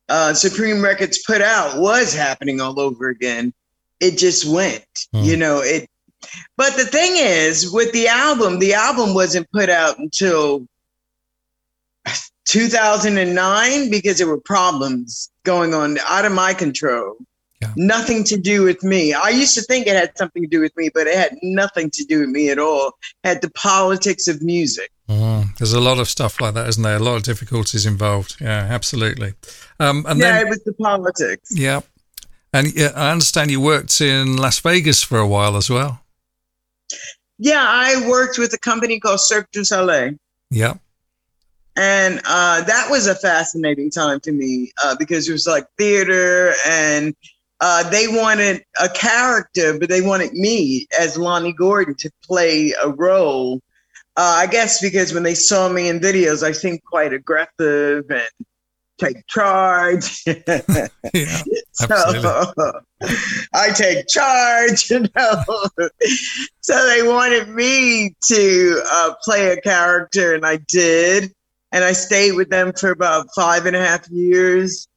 uh, 0.07 0.33
Supreme 0.35 0.83
Records 0.83 1.17
put 1.25 1.41
out 1.41 1.79
was 1.79 2.13
happening 2.13 2.61
all 2.61 2.79
over 2.79 3.09
again. 3.09 3.53
It 3.99 4.17
just 4.17 4.45
went, 4.45 4.85
mm. 5.15 5.23
you 5.23 5.37
know, 5.37 5.61
it 5.61 5.89
but 6.57 6.75
the 6.75 6.85
thing 6.85 7.13
is, 7.15 7.71
with 7.71 7.91
the 7.91 8.07
album, 8.07 8.59
the 8.59 8.73
album 8.73 9.13
wasn't 9.13 9.49
put 9.51 9.69
out 9.69 9.97
until 9.99 10.67
2009 12.45 13.89
because 13.89 14.17
there 14.17 14.27
were 14.27 14.39
problems 14.39 15.31
going 15.43 15.73
on 15.73 15.97
out 16.07 16.25
of 16.25 16.31
my 16.31 16.53
control. 16.53 17.17
Yeah. 17.61 17.71
Nothing 17.77 18.23
to 18.25 18.37
do 18.37 18.63
with 18.63 18.83
me. 18.83 19.13
I 19.13 19.29
used 19.29 19.55
to 19.55 19.61
think 19.61 19.87
it 19.87 19.95
had 19.95 20.17
something 20.17 20.43
to 20.43 20.47
do 20.47 20.59
with 20.59 20.75
me, 20.75 20.89
but 20.93 21.07
it 21.07 21.15
had 21.15 21.37
nothing 21.41 21.89
to 21.91 22.03
do 22.03 22.19
with 22.19 22.29
me 22.29 22.49
at 22.49 22.59
all. 22.59 22.93
It 23.23 23.27
had 23.27 23.41
the 23.41 23.49
politics 23.51 24.27
of 24.27 24.41
music. 24.41 24.91
Mm, 25.09 25.55
there's 25.57 25.73
a 25.73 25.79
lot 25.79 25.99
of 25.99 26.09
stuff 26.09 26.41
like 26.41 26.53
that, 26.55 26.67
isn't 26.67 26.83
there? 26.83 26.97
A 26.97 26.99
lot 26.99 27.15
of 27.15 27.23
difficulties 27.23 27.85
involved. 27.85 28.37
Yeah, 28.41 28.67
absolutely. 28.69 29.33
Um, 29.79 30.05
and 30.07 30.19
yeah, 30.19 30.31
then, 30.31 30.47
it 30.47 30.49
was 30.49 30.63
the 30.63 30.73
politics. 30.73 31.49
Yeah, 31.51 31.81
and 32.51 32.73
yeah, 32.73 32.91
I 32.95 33.11
understand 33.11 33.51
you 33.51 33.61
worked 33.61 34.01
in 34.01 34.37
Las 34.37 34.59
Vegas 34.59 35.03
for 35.03 35.19
a 35.19 35.27
while 35.27 35.55
as 35.55 35.69
well. 35.69 36.01
Yeah, 37.37 37.63
I 37.65 38.07
worked 38.07 38.37
with 38.37 38.53
a 38.53 38.57
company 38.57 38.99
called 38.99 39.19
Cirque 39.19 39.51
du 39.51 39.63
Soleil. 39.63 40.15
Yeah. 40.49 40.75
And 41.75 42.21
uh, 42.25 42.63
that 42.63 42.87
was 42.89 43.07
a 43.07 43.15
fascinating 43.15 43.91
time 43.91 44.21
to 44.21 44.31
me 44.31 44.71
uh, 44.83 44.95
because 44.97 45.27
it 45.27 45.33
was 45.33 45.45
like 45.45 45.65
theater 45.77 46.53
and 46.65 47.13
uh, 47.59 47.89
they 47.89 48.07
wanted 48.07 48.63
a 48.81 48.87
character, 48.87 49.77
but 49.77 49.89
they 49.89 50.01
wanted 50.01 50.33
me 50.33 50.87
as 50.97 51.17
Lonnie 51.17 51.53
Gordon 51.53 51.95
to 51.95 52.11
play 52.23 52.73
a 52.81 52.89
role. 52.89 53.61
Uh, 54.17 54.35
I 54.37 54.47
guess 54.47 54.81
because 54.81 55.13
when 55.13 55.23
they 55.23 55.35
saw 55.35 55.67
me 55.67 55.89
in 55.89 55.99
videos, 55.99 56.43
I 56.43 56.53
seemed 56.53 56.83
quite 56.85 57.11
aggressive 57.11 58.05
and 58.09 58.29
take 58.97 59.27
charge. 59.27 60.23
yeah, 60.27 60.61
so 61.71 62.63
I 63.53 63.69
take 63.73 64.07
charge, 64.07 64.89
you 64.89 65.05
know. 65.15 65.43
so 66.61 66.87
they 66.87 67.03
wanted 67.03 67.49
me 67.49 68.15
to 68.27 68.81
uh, 68.89 69.13
play 69.23 69.51
a 69.51 69.61
character, 69.61 70.33
and 70.33 70.45
I 70.45 70.57
did. 70.67 71.33
And 71.71 71.83
I 71.83 71.91
stayed 71.91 72.33
with 72.33 72.49
them 72.49 72.71
for 72.73 72.91
about 72.91 73.27
five 73.35 73.65
and 73.65 73.75
a 73.75 73.85
half 73.85 74.07
years. 74.09 74.87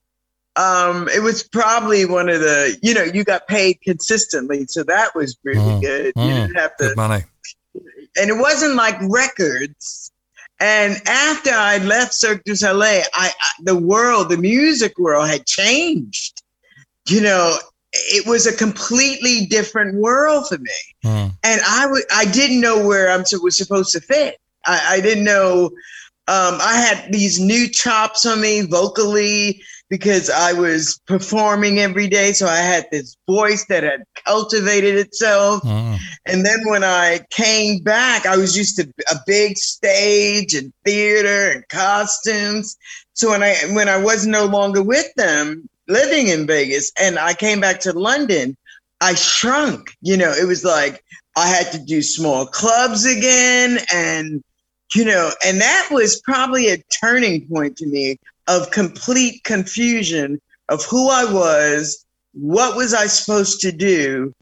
Um, 0.55 1.09
it 1.09 1.23
was 1.23 1.43
probably 1.43 2.05
one 2.05 2.29
of 2.29 2.41
the, 2.41 2.77
you 2.83 2.95
know, 2.95 3.03
you 3.03 3.25
got 3.25 3.47
paid 3.49 3.81
consistently, 3.83 4.67
so 4.69 4.85
that 4.85 5.15
was 5.15 5.37
really 5.45 5.59
mm, 5.59 5.81
good. 5.81 6.15
Mm, 6.15 6.27
you 6.27 6.35
didn't 6.35 6.55
have 6.57 6.77
to 6.77 6.95
money, 6.97 7.25
and 8.17 8.31
it 8.31 8.37
wasn't 8.37 8.75
like 8.75 8.97
records 9.03 10.13
and 10.61 10.97
after 11.07 11.51
I 11.51 11.79
left 11.79 12.15
Cirque 12.15 12.43
du 12.45 12.57
Soleil, 12.57 13.05
I, 13.15 13.31
I, 13.41 13.51
the 13.63 13.77
world, 13.77 14.29
the 14.29 14.37
music 14.37 14.99
world 14.99 15.29
had 15.29 15.47
changed. 15.47 16.43
You 17.09 17.23
know, 17.23 17.59
it 17.93 18.27
was 18.27 18.47
a 18.47 18.57
completely 18.57 19.47
different 19.47 19.95
world 19.97 20.49
for 20.49 20.59
me, 20.59 20.71
mm. 21.05 21.33
and 21.43 21.61
I 21.67 21.83
w- 21.85 22.05
I 22.13 22.25
didn't 22.27 22.61
know 22.61 22.87
where 22.87 23.11
I 23.11 23.17
was 23.17 23.57
supposed 23.57 23.93
to 23.93 24.01
fit. 24.01 24.39
I, 24.67 24.97
I 24.97 25.01
didn't 25.01 25.25
know. 25.25 25.71
Um, 26.27 26.59
I 26.61 26.75
had 26.75 27.11
these 27.11 27.41
new 27.41 27.69
chops 27.69 28.27
on 28.27 28.43
me 28.43 28.61
vocally 28.61 29.63
because 29.89 30.29
I 30.31 30.53
was 30.53 31.01
performing 31.07 31.79
every 31.79 32.09
day. 32.09 32.33
So 32.33 32.47
I 32.47 32.59
had 32.59 32.87
this 32.91 33.17
voice 33.27 33.65
that 33.67 33.83
had 33.83 34.05
cultivated 34.25 34.97
itself. 34.97 35.63
Mm. 35.63 35.99
And 36.27 36.45
then 36.45 36.61
when 36.67 36.85
I 36.85 37.21
came 37.31 37.83
back, 37.83 38.27
I 38.27 38.37
was 38.37 38.57
used 38.57 38.77
to 38.77 38.93
a 39.11 39.17
big 39.27 39.57
stage 39.57 40.55
and 40.55 40.73
theater 40.85 41.51
and 41.53 41.69
costumes. 41.69 42.77
So 43.15 43.31
when 43.31 43.43
I 43.43 43.55
when 43.73 43.89
I 43.89 43.97
was 43.97 44.27
no 44.27 44.45
longer 44.45 44.83
with 44.83 45.13
them, 45.17 45.69
living 45.89 46.29
in 46.29 46.47
Vegas, 46.47 46.93
and 47.01 47.19
I 47.19 47.35
came 47.35 47.61
back 47.61 47.81
to 47.81 47.93
London, 47.93 48.57
I 49.01 49.15
shrunk. 49.15 49.97
You 50.03 50.17
know, 50.17 50.33
it 50.33 50.47
was 50.47 50.65
like 50.65 51.03
I 51.37 51.49
had 51.49 51.73
to 51.73 51.79
do 51.79 52.03
small 52.03 52.47
clubs 52.47 53.07
again 53.07 53.79
and 53.93 54.43
you 54.95 55.05
know, 55.05 55.31
and 55.45 55.61
that 55.61 55.89
was 55.91 56.21
probably 56.23 56.71
a 56.71 56.79
turning 57.03 57.47
point 57.47 57.77
to 57.77 57.87
me 57.87 58.19
of 58.49 58.71
complete 58.71 59.45
confusion 59.45 60.41
of 60.69 60.85
who 60.85 61.09
I 61.11 61.31
was, 61.31 62.05
what 62.33 62.77
was 62.77 62.95
I 62.95 63.07
supposed 63.07 63.61
to 63.61 63.73
do, 63.73 64.33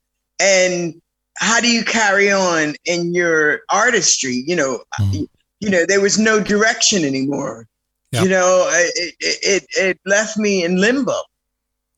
and 0.40 1.00
how 1.38 1.60
do 1.60 1.70
you 1.70 1.84
carry 1.84 2.30
on 2.30 2.75
in 2.84 3.14
your 3.14 3.60
artistry? 3.70 4.42
You 4.46 4.56
know, 4.56 4.84
mm-hmm. 4.98 5.25
you 5.60 5.70
know, 5.70 5.84
there 5.86 6.00
was 6.00 6.18
no 6.18 6.40
direction 6.40 7.04
anymore. 7.04 7.66
Yep. 8.12 8.25
You 8.25 8.30
know, 8.30 8.68
it, 8.70 9.14
it 9.20 9.66
it 9.76 10.00
left 10.06 10.38
me 10.38 10.64
in 10.64 10.76
limbo. 10.76 11.14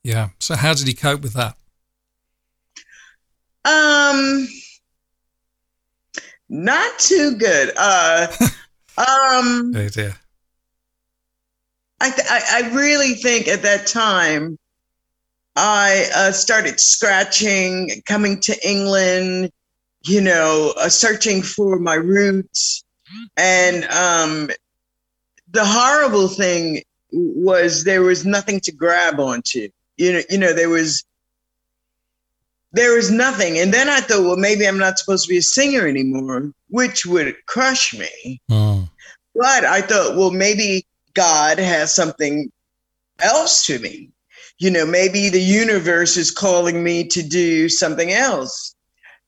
Yeah. 0.03 0.31
So 0.41 0.57
how 0.57 0.75
did 0.75 0.87
he 0.87 0.95
cope 0.95 1.21
with 1.21 1.35
that? 1.35 1.57
Um, 3.65 4.49
not 6.49 6.99
too 6.99 7.37
good. 7.37 7.73
Uh, 7.77 8.29
um, 8.97 9.73
oh 9.77 9.89
dear. 9.89 10.17
I, 12.01 12.11
th- 12.11 12.29
I 12.31 12.71
really 12.75 13.15
think 13.15 13.49
at 13.49 13.63
that 13.63 13.87
time 13.87 14.59
I 15.57 16.09
uh, 16.15 16.33
started 16.33 16.79
scratching, 16.79 17.91
coming 18.07 18.41
to 18.43 18.57
England, 18.69 19.51
you 20.05 20.21
know, 20.21 20.73
uh, 20.77 20.89
searching 20.89 21.43
for 21.43 21.79
my 21.79 21.95
roots. 21.95 22.85
And 23.37 23.85
um, 23.87 24.51
the 25.51 25.65
horrible 25.65 26.29
thing 26.29 26.83
was 27.11 27.85
there 27.85 28.03
was 28.03 28.25
nothing 28.25 28.61
to 28.61 28.73
grab 28.73 29.19
onto. 29.19 29.69
You 29.97 30.13
know, 30.13 30.21
you 30.31 30.39
know, 30.39 30.53
there 30.53 30.69
was 30.69 31.05
there 32.73 32.95
was 32.95 33.11
nothing. 33.11 33.59
And 33.59 33.73
then 33.73 33.89
I 33.89 34.01
thought, 34.01 34.23
well, 34.23 34.37
maybe 34.37 34.69
I'm 34.69 34.79
not 34.79 34.99
supposed 34.99 35.25
to 35.25 35.31
be 35.31 35.39
a 35.39 35.43
singer 35.43 35.87
anymore, 35.87 36.53
which 36.69 37.07
would 37.07 37.35
crush 37.47 37.95
me. 37.95 38.41
Mm. 38.51 38.89
But 39.35 39.65
I 39.65 39.81
thought, 39.81 40.17
well, 40.17 40.31
maybe 40.31 40.87
God 41.19 41.59
has 41.59 41.93
something 41.93 42.53
else 43.21 43.67
to 43.67 43.81
me. 43.81 44.11
You 44.61 44.71
know, 44.71 44.87
maybe 44.87 45.29
the 45.29 45.41
universe 45.41 46.17
is 46.17 46.31
calling 46.31 46.85
me 46.85 47.09
to 47.09 47.25
do 47.25 47.69
something 47.69 48.13
else. 48.13 48.77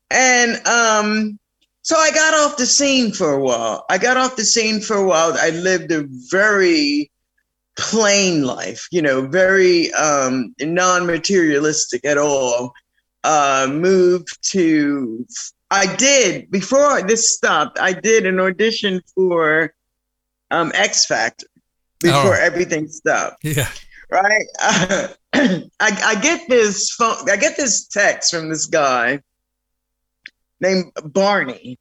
And 0.08 0.64
um, 0.68 1.40
so 1.82 1.96
I 1.96 2.12
got 2.12 2.34
off 2.34 2.56
the 2.56 2.66
scene 2.66 3.10
for 3.10 3.32
a 3.32 3.42
while. 3.42 3.86
I 3.90 3.98
got 3.98 4.16
off 4.16 4.36
the 4.36 4.44
scene 4.44 4.80
for 4.80 4.94
a 4.94 5.04
while. 5.04 5.34
I 5.36 5.50
lived 5.50 5.90
a 5.90 6.04
very 6.30 7.10
plain 7.76 8.44
life, 8.44 8.86
you 8.92 9.02
know, 9.02 9.26
very 9.26 9.92
um, 9.94 10.54
non 10.60 11.06
materialistic 11.06 12.04
at 12.04 12.18
all. 12.18 12.72
Uh, 13.24 13.66
moved 13.68 14.38
to, 14.52 15.26
I 15.72 15.92
did, 15.96 16.52
before 16.52 17.02
this 17.02 17.34
stopped, 17.34 17.80
I 17.80 17.94
did 17.94 18.26
an 18.26 18.38
audition 18.38 19.02
for 19.16 19.74
um, 20.52 20.70
X 20.74 21.04
Factor 21.06 21.46
before 22.00 22.36
oh. 22.36 22.40
everything 22.40 22.88
stopped. 22.88 23.44
Yeah. 23.44 23.68
Right. 24.10 24.46
Uh, 24.60 25.08
I, 25.32 25.60
I 25.80 26.20
get 26.20 26.48
this 26.48 26.90
phone. 26.90 27.30
I 27.30 27.36
get 27.36 27.56
this 27.56 27.86
text 27.86 28.34
from 28.34 28.48
this 28.48 28.66
guy 28.66 29.20
named 30.60 30.92
Barney, 31.04 31.78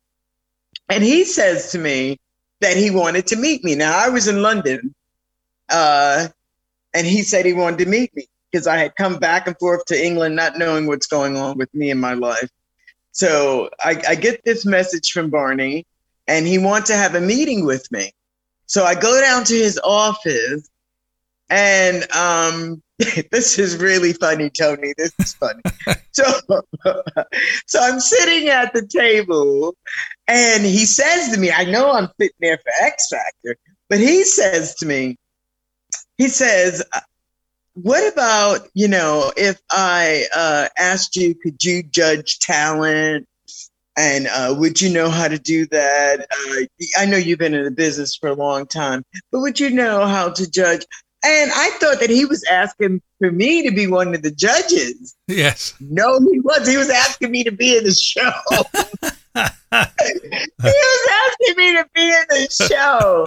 and 0.90 1.04
he 1.04 1.26
says 1.26 1.72
to 1.72 1.80
me 1.80 2.20
that 2.62 2.78
he 2.78 2.92
wanted 2.92 3.28
to 3.28 3.36
meet 3.36 3.64
me. 3.64 3.76
Now 3.76 3.98
I 3.98 4.10
was 4.10 4.28
in 4.28 4.44
London, 4.44 4.94
uh, 5.70 6.28
and 6.94 7.08
he 7.08 7.24
said 7.24 7.46
he 7.46 7.54
wanted 7.54 7.80
to 7.80 7.90
meet 7.90 8.16
me 8.16 8.28
because 8.52 8.68
I 8.68 8.78
had 8.78 8.96
come 8.96 9.18
back 9.18 9.48
and 9.48 9.58
forth 9.58 9.86
to 9.86 10.06
England, 10.06 10.36
not 10.36 10.58
knowing 10.58 10.86
what's 10.88 11.08
going 11.08 11.38
on 11.38 11.58
with 11.58 11.74
me 11.74 11.90
in 11.90 12.00
my 12.00 12.14
life. 12.14 12.50
So 13.12 13.70
I, 13.80 14.02
I 14.08 14.16
get 14.16 14.44
this 14.44 14.66
message 14.66 15.12
from 15.12 15.30
Barney, 15.30 15.86
and 16.28 16.46
he 16.46 16.58
wants 16.58 16.90
to 16.90 16.96
have 16.96 17.16
a 17.16 17.22
meeting 17.22 17.66
with 17.66 17.92
me. 17.92 18.12
So 18.70 18.86
I 18.86 18.94
go 18.94 19.20
down 19.20 19.44
to 19.46 19.56
his 19.56 19.80
office 19.84 20.70
and 21.50 22.10
um, 22.12 22.84
this 23.32 23.58
is 23.58 23.78
really 23.78 24.14
funny, 24.14 24.52
Tony. 24.52 24.94
This 24.96 25.12
is 25.20 25.34
funny. 25.34 25.62
so, 26.12 26.24
so 27.66 27.80
I'm 27.82 28.00
sitting 28.00 28.50
at 28.50 28.72
the 28.74 28.86
table, 28.86 29.76
and 30.28 30.64
he 30.64 30.86
says 30.86 31.34
to 31.34 31.40
me, 31.40 31.52
"I 31.52 31.66
know 31.66 31.92
I'm 31.92 32.10
sitting 32.20 32.36
there 32.40 32.58
for 32.58 32.72
X 32.82 33.08
Factor, 33.10 33.58
but 33.90 34.00
he 34.00 34.24
says 34.24 34.76
to 34.76 34.86
me, 34.86 35.18
he 36.18 36.28
says." 36.28 36.84
What 37.74 38.12
about 38.12 38.68
you 38.74 38.90
know 38.90 39.32
if 39.38 39.58
I 39.72 40.26
uh, 40.36 40.68
asked 40.78 41.16
you, 41.16 41.34
could 41.34 41.64
you 41.64 41.82
judge 41.82 42.40
talent 42.40 43.26
and 44.00 44.28
uh, 44.28 44.56
would 44.58 44.80
you 44.80 44.90
know 44.90 45.10
how 45.10 45.28
to 45.28 45.38
do 45.38 45.66
that? 45.68 46.26
Uh, 46.32 47.02
I 47.02 47.06
know 47.06 47.18
you've 47.18 47.40
been 47.40 47.54
in 47.54 47.66
the 47.66 47.72
business 47.72 48.16
for 48.16 48.30
a 48.30 48.34
long 48.34 48.66
time, 48.66 49.04
but 49.30 49.42
would 49.42 49.60
you 49.60 49.70
know 49.70 50.06
how 50.06 50.30
to 50.30 50.50
judge? 50.50 50.86
And 51.26 51.52
I 51.54 51.70
thought 51.82 52.00
that 52.00 52.10
he 52.10 52.24
was 52.24 52.42
asking 52.46 53.02
for 53.18 53.30
me 53.30 53.62
to 53.68 53.76
be 53.76 53.88
one 53.88 54.16
of 54.16 54.22
the 54.22 54.32
judges. 54.32 55.18
Yes. 55.28 55.74
No, 55.82 56.18
he 56.18 56.40
was. 56.40 56.66
He 56.66 56.78
was 56.78 56.90
asking 56.90 57.32
me 57.32 57.44
to 57.44 57.52
be 57.52 57.78
in 57.78 57.84
the 57.84 57.92
show. 57.92 58.32
he 59.36 59.42
was 60.64 61.10
asking 61.28 61.56
me 61.58 61.76
to 61.76 61.86
be 61.94 62.08
in 62.08 62.26
the 62.30 62.68
show. 62.70 63.26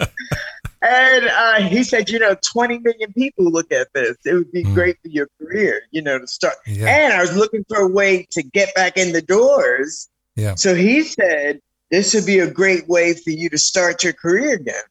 And 0.80 1.28
uh, 1.28 1.68
he 1.68 1.84
said, 1.84 2.08
you 2.08 2.18
know, 2.18 2.34
20 2.42 2.78
million 2.78 3.12
people 3.12 3.44
look 3.44 3.70
at 3.70 3.88
this. 3.94 4.16
It 4.24 4.34
would 4.34 4.50
be 4.50 4.64
mm. 4.64 4.74
great 4.74 4.96
for 5.02 5.08
your 5.08 5.28
career, 5.38 5.82
you 5.92 6.02
know, 6.02 6.18
to 6.18 6.26
start. 6.26 6.54
Yeah. 6.66 6.86
And 6.86 7.12
I 7.12 7.20
was 7.20 7.36
looking 7.36 7.64
for 7.68 7.76
a 7.76 7.86
way 7.86 8.26
to 8.30 8.42
get 8.42 8.74
back 8.74 8.96
in 8.96 9.12
the 9.12 9.22
doors. 9.22 10.08
Yeah. 10.36 10.54
So 10.54 10.74
he 10.74 11.02
said, 11.02 11.60
this 11.90 12.14
would 12.14 12.26
be 12.26 12.38
a 12.38 12.50
great 12.50 12.88
way 12.88 13.14
for 13.14 13.30
you 13.30 13.50
to 13.50 13.58
start 13.58 14.02
your 14.02 14.14
career 14.14 14.54
again. 14.54 14.82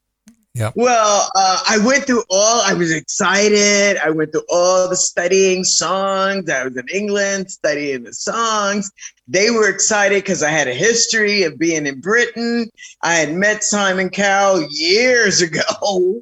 Yeah. 0.54 0.72
Well, 0.76 1.30
uh, 1.34 1.60
I 1.66 1.78
went 1.78 2.06
through 2.06 2.24
all. 2.30 2.62
I 2.62 2.74
was 2.74 2.92
excited. 2.92 3.98
I 4.04 4.10
went 4.10 4.34
through 4.34 4.44
all 4.50 4.90
the 4.90 4.98
studying 4.98 5.64
songs. 5.64 6.50
I 6.50 6.66
was 6.66 6.76
in 6.76 6.88
England 6.94 7.50
studying 7.50 8.04
the 8.04 8.14
songs. 8.14 8.92
They 9.30 9.50
were 9.50 9.70
excited 9.70 10.22
because 10.22 10.44
I 10.44 10.50
had 10.50 10.68
a 10.68 10.74
history 10.74 11.44
of 11.44 11.58
being 11.58 11.88
in 11.88 12.02
Britain. 12.02 12.70
I 13.02 13.14
had 13.14 13.34
met 13.34 13.64
Simon 13.64 14.10
Cowell 14.10 14.68
years 14.70 15.42
ago. 15.42 16.22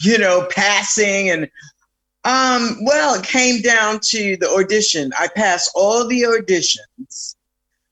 You 0.00 0.18
know, 0.18 0.48
passing 0.50 1.28
and 1.28 1.50
um. 2.24 2.78
Well, 2.82 3.20
it 3.20 3.26
came 3.26 3.60
down 3.60 4.00
to 4.04 4.38
the 4.38 4.48
audition. 4.48 5.12
I 5.18 5.28
passed 5.28 5.70
all 5.74 6.08
the 6.08 6.22
auditions, 6.22 7.35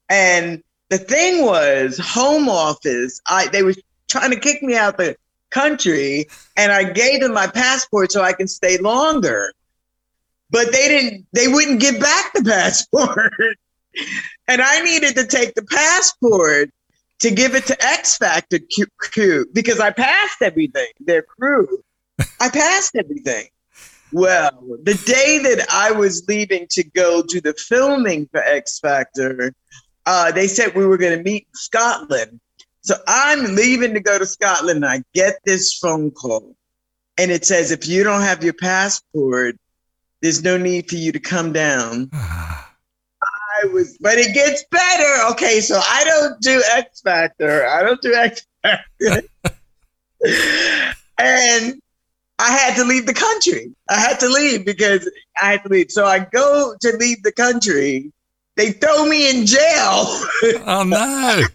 and 0.09 0.63
the 0.91 0.99
thing 0.99 1.45
was, 1.45 1.99
Home 1.99 2.49
Office. 2.49 3.21
I 3.29 3.49
they 3.49 3.63
were 3.63 3.75
trying 4.09 4.31
to 4.31 4.39
kick 4.39 4.63
me 4.63 4.77
out 4.77 4.97
the 4.97 5.17
country 5.51 6.27
and 6.57 6.73
I 6.73 6.85
gave 6.85 7.21
them 7.21 7.33
my 7.33 7.47
passport 7.47 8.13
so 8.13 8.23
I 8.23 8.33
can 8.33 8.49
stay 8.49 8.77
longer. 8.79 9.53
But 10.51 10.73
they 10.73 10.89
didn't, 10.89 11.27
they 11.33 11.49
wouldn't 11.49 11.81
give 11.81 12.01
back 12.01 12.33
the 12.35 12.43
passport. 12.45 13.33
and 14.49 14.61
I 14.61 14.83
needed 14.83 15.15
to 15.17 15.27
take 15.27 15.55
the 15.55 15.65
passport 15.65 16.71
to 17.21 17.31
give 17.31 17.55
it 17.55 17.67
to 17.67 17.77
X 17.83 18.19
Factor 18.19 18.59
crew 18.99 19.47
because 19.53 19.81
I 19.81 19.91
passed 19.91 20.43
everything, 20.43 20.89
their 21.01 21.23
crew. 21.23 21.83
I 22.41 22.51
passed 22.51 22.97
everything. 22.97 23.47
Well, 24.13 24.79
the 24.83 24.95
day 24.95 25.39
that 25.39 25.67
I 25.73 25.91
was 25.91 26.25
leaving 26.29 26.67
to 26.71 26.85
go 26.85 27.23
do 27.23 27.41
the 27.41 27.55
filming 27.55 28.29
for 28.31 28.41
X 28.41 28.79
Factor, 28.79 29.55
uh, 30.07 30.33
they 30.33 30.49
said 30.49 30.75
we 30.75 30.87
were 30.87 30.99
going 30.99 31.17
to 31.17 31.23
meet 31.23 31.47
in 31.47 31.55
Scotland. 31.55 32.41
So 32.83 32.95
I'm 33.07 33.55
leaving 33.55 33.95
to 33.95 34.01
go 34.01 34.19
to 34.19 34.27
Scotland. 34.27 34.85
And 34.85 34.87
I 34.87 35.03
get 35.15 35.39
this 35.45 35.79
phone 35.79 36.11
call, 36.11 36.55
and 37.19 37.31
it 37.31 37.45
says, 37.45 37.71
if 37.71 37.89
you 37.89 38.05
don't 38.05 38.23
have 38.23 38.45
your 38.45 38.55
passport, 38.55 39.57
there's 40.21 40.43
no 40.43 40.57
need 40.57 40.89
for 40.89 40.97
you 40.97 41.13
to 41.13 41.21
come 41.21 41.53
down. 41.53 42.11
I 43.63 43.67
was, 43.69 43.97
but 43.99 44.19
it 44.19 44.35
gets 44.35 44.65
better. 44.71 45.31
Okay, 45.33 45.61
so 45.61 45.81
I 45.83 46.05
don't 46.05 46.41
do 46.41 46.63
X 46.73 47.01
Factor. 47.03 47.67
I 47.67 47.83
don't 47.83 48.03
do 48.03 48.13
X 48.13 48.47
Factor. 48.63 49.23
and 51.19 51.81
I 52.39 52.51
had 52.51 52.75
to 52.77 52.85
leave 52.85 53.07
the 53.07 53.15
country. 53.15 53.75
I 53.89 53.97
had 54.01 54.19
to 54.21 54.29
leave 54.29 54.65
because 54.65 55.09
I 55.41 55.53
had 55.53 55.63
to 55.63 55.69
leave. 55.69 55.91
So 55.91 56.05
I 56.05 56.21
go 56.21 56.75
to 56.81 56.97
leave 56.97 57.23
the 57.23 57.33
country. 57.33 58.13
They 58.57 58.73
throw 58.73 59.07
me 59.07 59.31
in 59.31 59.47
jail. 59.47 59.61
oh 60.67 60.85
no. 60.87 61.43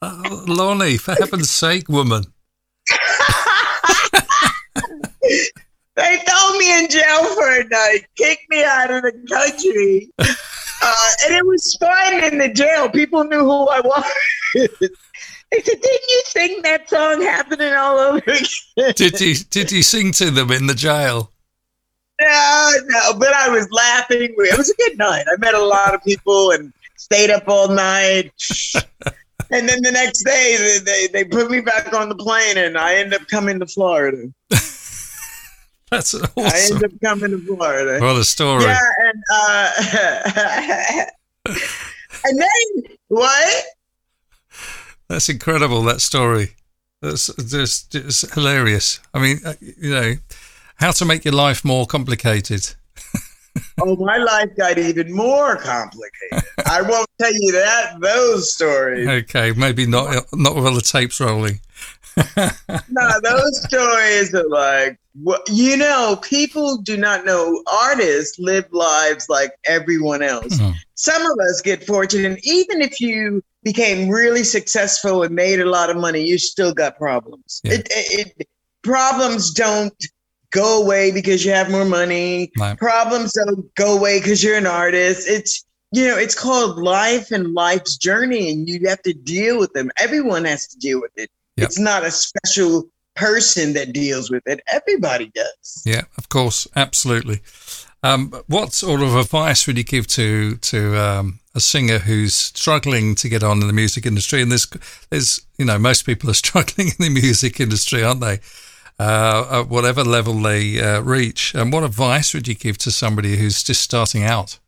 Oh, 0.00 0.44
Lonnie, 0.46 0.96
for 0.96 1.14
heaven's 1.14 1.50
sake, 1.50 1.88
woman. 1.88 2.22
they 5.96 6.16
throw 6.18 6.58
me 6.58 6.78
in 6.78 6.88
jail 6.88 7.24
for 7.34 7.50
a 7.50 7.64
night, 7.64 8.02
kicked 8.16 8.48
me 8.48 8.62
out 8.62 8.92
of 8.92 9.02
the 9.02 9.12
country. 9.28 10.08
Uh, 10.18 11.08
and 11.24 11.34
it 11.34 11.44
was 11.46 11.76
fun 11.80 12.22
in 12.22 12.38
the 12.38 12.48
jail. 12.48 12.88
People 12.88 13.24
knew 13.24 13.40
who 13.40 13.68
I 13.68 13.80
was. 13.80 14.04
they 14.54 14.68
said, 14.68 15.80
"Didn't 15.80 15.82
you 15.82 16.22
sing 16.26 16.62
that 16.62 16.88
song 16.88 17.22
happening 17.22 17.72
all 17.72 17.98
over 17.98 18.18
again?" 18.18 18.92
did 18.94 19.20
you 19.20 19.34
Did 19.34 19.72
you 19.72 19.82
sing 19.82 20.12
to 20.12 20.30
them 20.30 20.52
in 20.52 20.68
the 20.68 20.74
jail? 20.74 21.32
No, 22.20 22.72
no, 22.86 23.18
but 23.18 23.32
I 23.32 23.48
was 23.48 23.68
laughing. 23.70 24.34
It 24.36 24.58
was 24.58 24.70
a 24.70 24.74
good 24.76 24.98
night. 24.98 25.26
I 25.30 25.36
met 25.38 25.54
a 25.54 25.62
lot 25.62 25.94
of 25.94 26.02
people 26.02 26.50
and 26.52 26.72
stayed 26.96 27.30
up 27.30 27.44
all 27.46 27.68
night 27.68 28.32
and 29.50 29.68
then 29.68 29.82
the 29.82 29.92
next 29.92 30.24
day 30.24 30.78
they, 30.84 31.06
they 31.08 31.24
put 31.24 31.50
me 31.50 31.60
back 31.60 31.92
on 31.92 32.08
the 32.08 32.14
plane 32.14 32.56
and 32.56 32.76
I 32.76 32.94
end 32.96 33.14
up 33.14 33.26
coming 33.28 33.58
to 33.60 33.66
Florida. 33.66 34.32
That's 35.90 36.14
awesome. 36.14 36.30
I 36.36 36.68
end 36.72 36.84
up 36.84 36.90
coming 37.02 37.30
to 37.30 37.38
Florida. 37.38 38.04
What 38.04 38.16
a 38.16 38.24
story. 38.24 38.64
Yeah, 38.64 38.78
and 38.98 39.22
uh, 39.32 39.70
and 42.24 42.40
then 42.40 42.96
what? 43.08 43.64
That's 45.08 45.28
incredible. 45.28 45.82
That 45.82 46.00
story. 46.00 46.56
That's 47.02 47.32
just, 47.36 47.92
just 47.92 48.34
hilarious. 48.34 48.98
I 49.14 49.20
mean, 49.20 49.38
uh, 49.44 49.54
you 49.60 49.90
know, 49.90 50.14
how 50.76 50.90
to 50.92 51.04
make 51.04 51.24
your 51.24 51.34
life 51.34 51.64
more 51.64 51.86
complicated 51.86 52.74
oh, 53.80 53.96
my 53.96 54.16
life 54.16 54.54
got 54.56 54.78
even 54.78 55.14
more 55.14 55.56
complicated. 55.56 56.44
I 56.66 56.82
won't 56.82 57.08
tell 57.18 57.32
you 57.32 57.52
that 57.52 57.98
those 58.00 58.52
stories. 58.52 59.08
Okay, 59.08 59.52
maybe 59.52 59.86
not 59.86 60.26
not 60.32 60.54
with 60.54 60.66
all 60.66 60.74
the 60.74 60.80
tape's 60.80 61.20
rolling. 61.20 61.60
no, 62.36 63.10
those 63.22 63.62
stories 63.64 64.34
are 64.34 64.48
like, 64.48 64.98
you 65.48 65.76
know, 65.76 66.18
people 66.22 66.78
do 66.78 66.96
not 66.96 67.26
know 67.26 67.62
artists 67.70 68.38
live 68.38 68.66
lives 68.72 69.26
like 69.28 69.52
everyone 69.66 70.22
else. 70.22 70.56
Mm-hmm. 70.56 70.72
Some 70.94 71.22
of 71.22 71.38
us 71.50 71.60
get 71.60 71.84
fortunate, 71.84 72.26
and 72.26 72.38
even 72.42 72.80
if 72.80 73.00
you 73.00 73.42
became 73.62 74.08
really 74.08 74.44
successful 74.44 75.24
and 75.24 75.34
made 75.34 75.60
a 75.60 75.68
lot 75.68 75.90
of 75.90 75.96
money, 75.96 76.24
you 76.24 76.38
still 76.38 76.72
got 76.72 76.96
problems. 76.96 77.60
Yeah. 77.64 77.74
It, 77.74 77.88
it, 77.90 78.34
it, 78.38 78.48
problems 78.82 79.52
don't 79.52 79.92
go 80.56 80.82
away 80.82 81.12
because 81.12 81.44
you 81.44 81.52
have 81.52 81.70
more 81.70 81.84
money. 81.84 82.50
Right. 82.58 82.78
Problems 82.78 83.32
don't 83.34 83.72
go 83.74 83.96
away 83.96 84.20
because 84.20 84.42
you're 84.42 84.56
an 84.56 84.66
artist. 84.66 85.28
It's 85.28 85.64
you 85.92 86.08
know, 86.08 86.18
it's 86.18 86.34
called 86.34 86.78
life 86.78 87.30
and 87.30 87.54
life's 87.54 87.96
journey, 87.96 88.50
and 88.50 88.68
you 88.68 88.88
have 88.88 89.02
to 89.02 89.12
deal 89.12 89.58
with 89.58 89.72
them. 89.72 89.90
Everyone 89.98 90.44
has 90.44 90.66
to 90.68 90.78
deal 90.78 91.00
with 91.00 91.12
it. 91.16 91.30
Yep. 91.56 91.66
It's 91.66 91.78
not 91.78 92.04
a 92.04 92.10
special 92.10 92.88
person 93.14 93.72
that 93.74 93.92
deals 93.92 94.30
with 94.30 94.42
it. 94.46 94.60
Everybody 94.70 95.30
does. 95.34 95.82
Yeah, 95.86 96.02
of 96.18 96.28
course, 96.28 96.66
absolutely. 96.74 97.40
Um, 98.02 98.32
what 98.46 98.72
sort 98.72 99.00
of 99.00 99.16
advice 99.16 99.66
would 99.66 99.78
you 99.78 99.84
give 99.84 100.06
to 100.08 100.56
to 100.56 100.96
um, 101.00 101.40
a 101.54 101.60
singer 101.60 101.98
who's 101.98 102.34
struggling 102.34 103.14
to 103.16 103.28
get 103.28 103.42
on 103.42 103.60
in 103.60 103.66
the 103.66 103.72
music 103.72 104.06
industry? 104.06 104.42
And 104.42 104.50
there's, 104.50 104.66
there's, 105.10 105.40
you 105.56 105.64
know, 105.64 105.78
most 105.78 106.02
people 106.02 106.28
are 106.30 106.34
struggling 106.44 106.88
in 106.88 106.94
the 106.98 107.20
music 107.20 107.60
industry, 107.60 108.02
aren't 108.02 108.20
they? 108.20 108.40
Uh, 108.98 109.60
at 109.62 109.68
whatever 109.68 110.02
level 110.02 110.34
they 110.34 110.80
uh, 110.80 111.00
reach. 111.00 111.54
And 111.54 111.72
what 111.72 111.84
advice 111.84 112.32
would 112.34 112.48
you 112.48 112.54
give 112.54 112.78
to 112.78 112.90
somebody 112.90 113.36
who's 113.36 113.62
just 113.62 113.82
starting 113.82 114.22
out? 114.22 114.58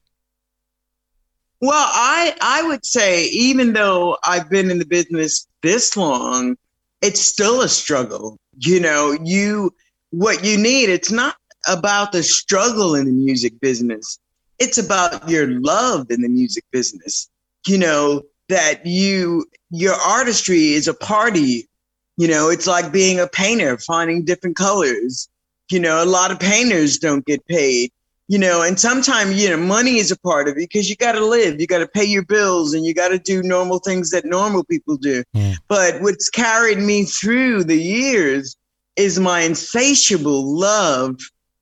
Well, 1.61 1.89
I 1.93 2.37
I 2.41 2.63
would 2.69 2.87
say 2.87 3.25
even 3.27 3.73
though 3.73 4.17
I've 4.25 4.49
been 4.49 4.71
in 4.71 4.79
the 4.79 4.87
business 4.87 5.47
this 5.63 5.97
long, 5.97 6.57
it's 7.03 7.21
still 7.21 7.63
a 7.63 7.69
struggle. 7.69 8.39
You 8.59 8.81
know, 8.81 9.17
you 9.25 9.75
what 10.11 10.45
you 10.45 10.57
need, 10.57 10.89
it's 10.89 11.11
not 11.11 11.37
about 11.67 12.13
the 12.13 12.23
struggle 12.23 12.95
in 12.95 13.07
the 13.07 13.13
music 13.13 13.61
business. 13.61 14.19
It's 14.59 14.79
about 14.79 15.29
your 15.29 15.61
love 15.61 16.11
in 16.11 16.23
the 16.23 16.29
music 16.29 16.65
business. 16.71 17.29
You 17.67 17.79
know, 17.79 18.23
that 18.49 18.87
you 18.87 19.47
your 19.71 19.95
artistry 19.95 20.73
is 20.73 20.87
a 20.87 20.95
part 20.95 21.37
of 21.37 21.43
you. 22.19 22.29
Know, 22.29 22.51
it's 22.51 22.67
like 22.67 22.93
being 22.93 23.19
a 23.19 23.27
painter, 23.27 23.79
finding 23.79 24.25
different 24.25 24.57
colors. 24.57 25.29
You 25.71 25.81
know, 25.81 26.03
a 26.03 26.07
lot 26.07 26.31
of 26.31 26.39
painters 26.39 26.99
don't 26.99 27.25
get 27.25 27.45
paid. 27.47 27.91
You 28.31 28.39
know, 28.39 28.61
and 28.61 28.79
sometimes, 28.79 29.43
you 29.43 29.49
know, 29.49 29.57
money 29.57 29.97
is 29.97 30.11
a 30.11 30.19
part 30.19 30.49
of 30.49 30.57
it 30.57 30.69
because 30.69 30.91
you 30.91 30.97
got 30.97 31.13
to 31.13 31.25
live, 31.25 31.59
you 31.59 31.67
got 31.67 31.79
to 31.79 31.89
pay 31.89 32.05
your 32.05 32.25
bills, 32.27 32.75
and 32.75 32.85
you 32.85 32.93
got 32.93 33.09
to 33.09 33.19
do 33.19 33.43
normal 33.43 33.79
things 33.79 34.11
that 34.11 34.27
normal 34.27 34.65
people 34.65 34.99
do. 34.99 35.25
Mm. 35.35 35.57
But 35.67 36.03
what's 36.03 36.29
carried 36.29 36.79
me 36.79 37.05
through 37.05 37.65
the 37.65 37.81
years 37.81 38.55
is 38.97 39.19
my 39.19 39.41
insatiable 39.41 40.59
love 40.59 41.17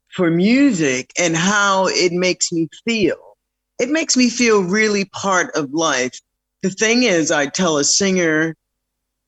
for 0.09 0.31
music 0.31 1.12
and 1.19 1.37
how 1.37 1.87
it 1.88 2.11
makes 2.12 2.51
me 2.51 2.69
feel. 2.85 3.37
It 3.79 3.90
makes 3.90 4.16
me 4.16 4.31
feel 4.31 4.64
really 4.64 5.05
part 5.05 5.55
of 5.55 5.73
life. 5.73 6.19
The 6.62 6.71
thing 6.71 7.03
is, 7.03 7.31
I 7.31 7.47
tell 7.47 7.77
a 7.77 7.85
singer, 7.85 8.57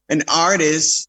an 0.08 0.22
artist, 0.26 1.07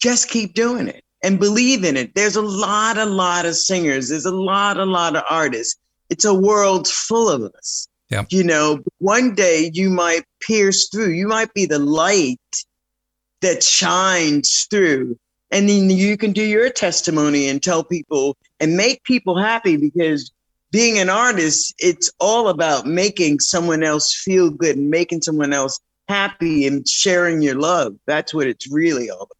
just 0.00 0.28
keep 0.28 0.54
doing 0.54 0.88
it 0.88 1.04
and 1.22 1.38
believe 1.38 1.84
in 1.84 1.96
it. 1.96 2.14
There's 2.14 2.36
a 2.36 2.42
lot, 2.42 2.98
a 2.98 3.04
lot 3.04 3.46
of 3.46 3.54
singers. 3.54 4.08
There's 4.08 4.26
a 4.26 4.34
lot, 4.34 4.78
a 4.78 4.84
lot 4.84 5.16
of 5.16 5.22
artists. 5.28 5.76
It's 6.08 6.24
a 6.24 6.34
world 6.34 6.88
full 6.88 7.28
of 7.28 7.42
us. 7.42 7.86
Yeah. 8.10 8.24
You 8.30 8.42
know, 8.42 8.80
one 8.98 9.34
day 9.34 9.70
you 9.72 9.88
might 9.90 10.24
pierce 10.40 10.88
through. 10.88 11.10
You 11.10 11.28
might 11.28 11.54
be 11.54 11.66
the 11.66 11.78
light 11.78 12.40
that 13.40 13.62
shines 13.62 14.66
through. 14.70 15.18
And 15.52 15.68
then 15.68 15.90
you 15.90 16.16
can 16.16 16.32
do 16.32 16.42
your 16.42 16.70
testimony 16.70 17.48
and 17.48 17.62
tell 17.62 17.84
people 17.84 18.36
and 18.58 18.76
make 18.76 19.02
people 19.04 19.36
happy 19.36 19.76
because 19.76 20.32
being 20.72 20.98
an 20.98 21.08
artist, 21.10 21.74
it's 21.78 22.10
all 22.20 22.48
about 22.48 22.86
making 22.86 23.40
someone 23.40 23.82
else 23.82 24.14
feel 24.14 24.50
good 24.50 24.76
and 24.76 24.90
making 24.90 25.22
someone 25.22 25.52
else 25.52 25.80
happy 26.08 26.66
and 26.66 26.88
sharing 26.88 27.42
your 27.42 27.56
love. 27.56 27.96
That's 28.06 28.32
what 28.32 28.46
it's 28.46 28.70
really 28.70 29.10
all 29.10 29.22
about. 29.22 29.39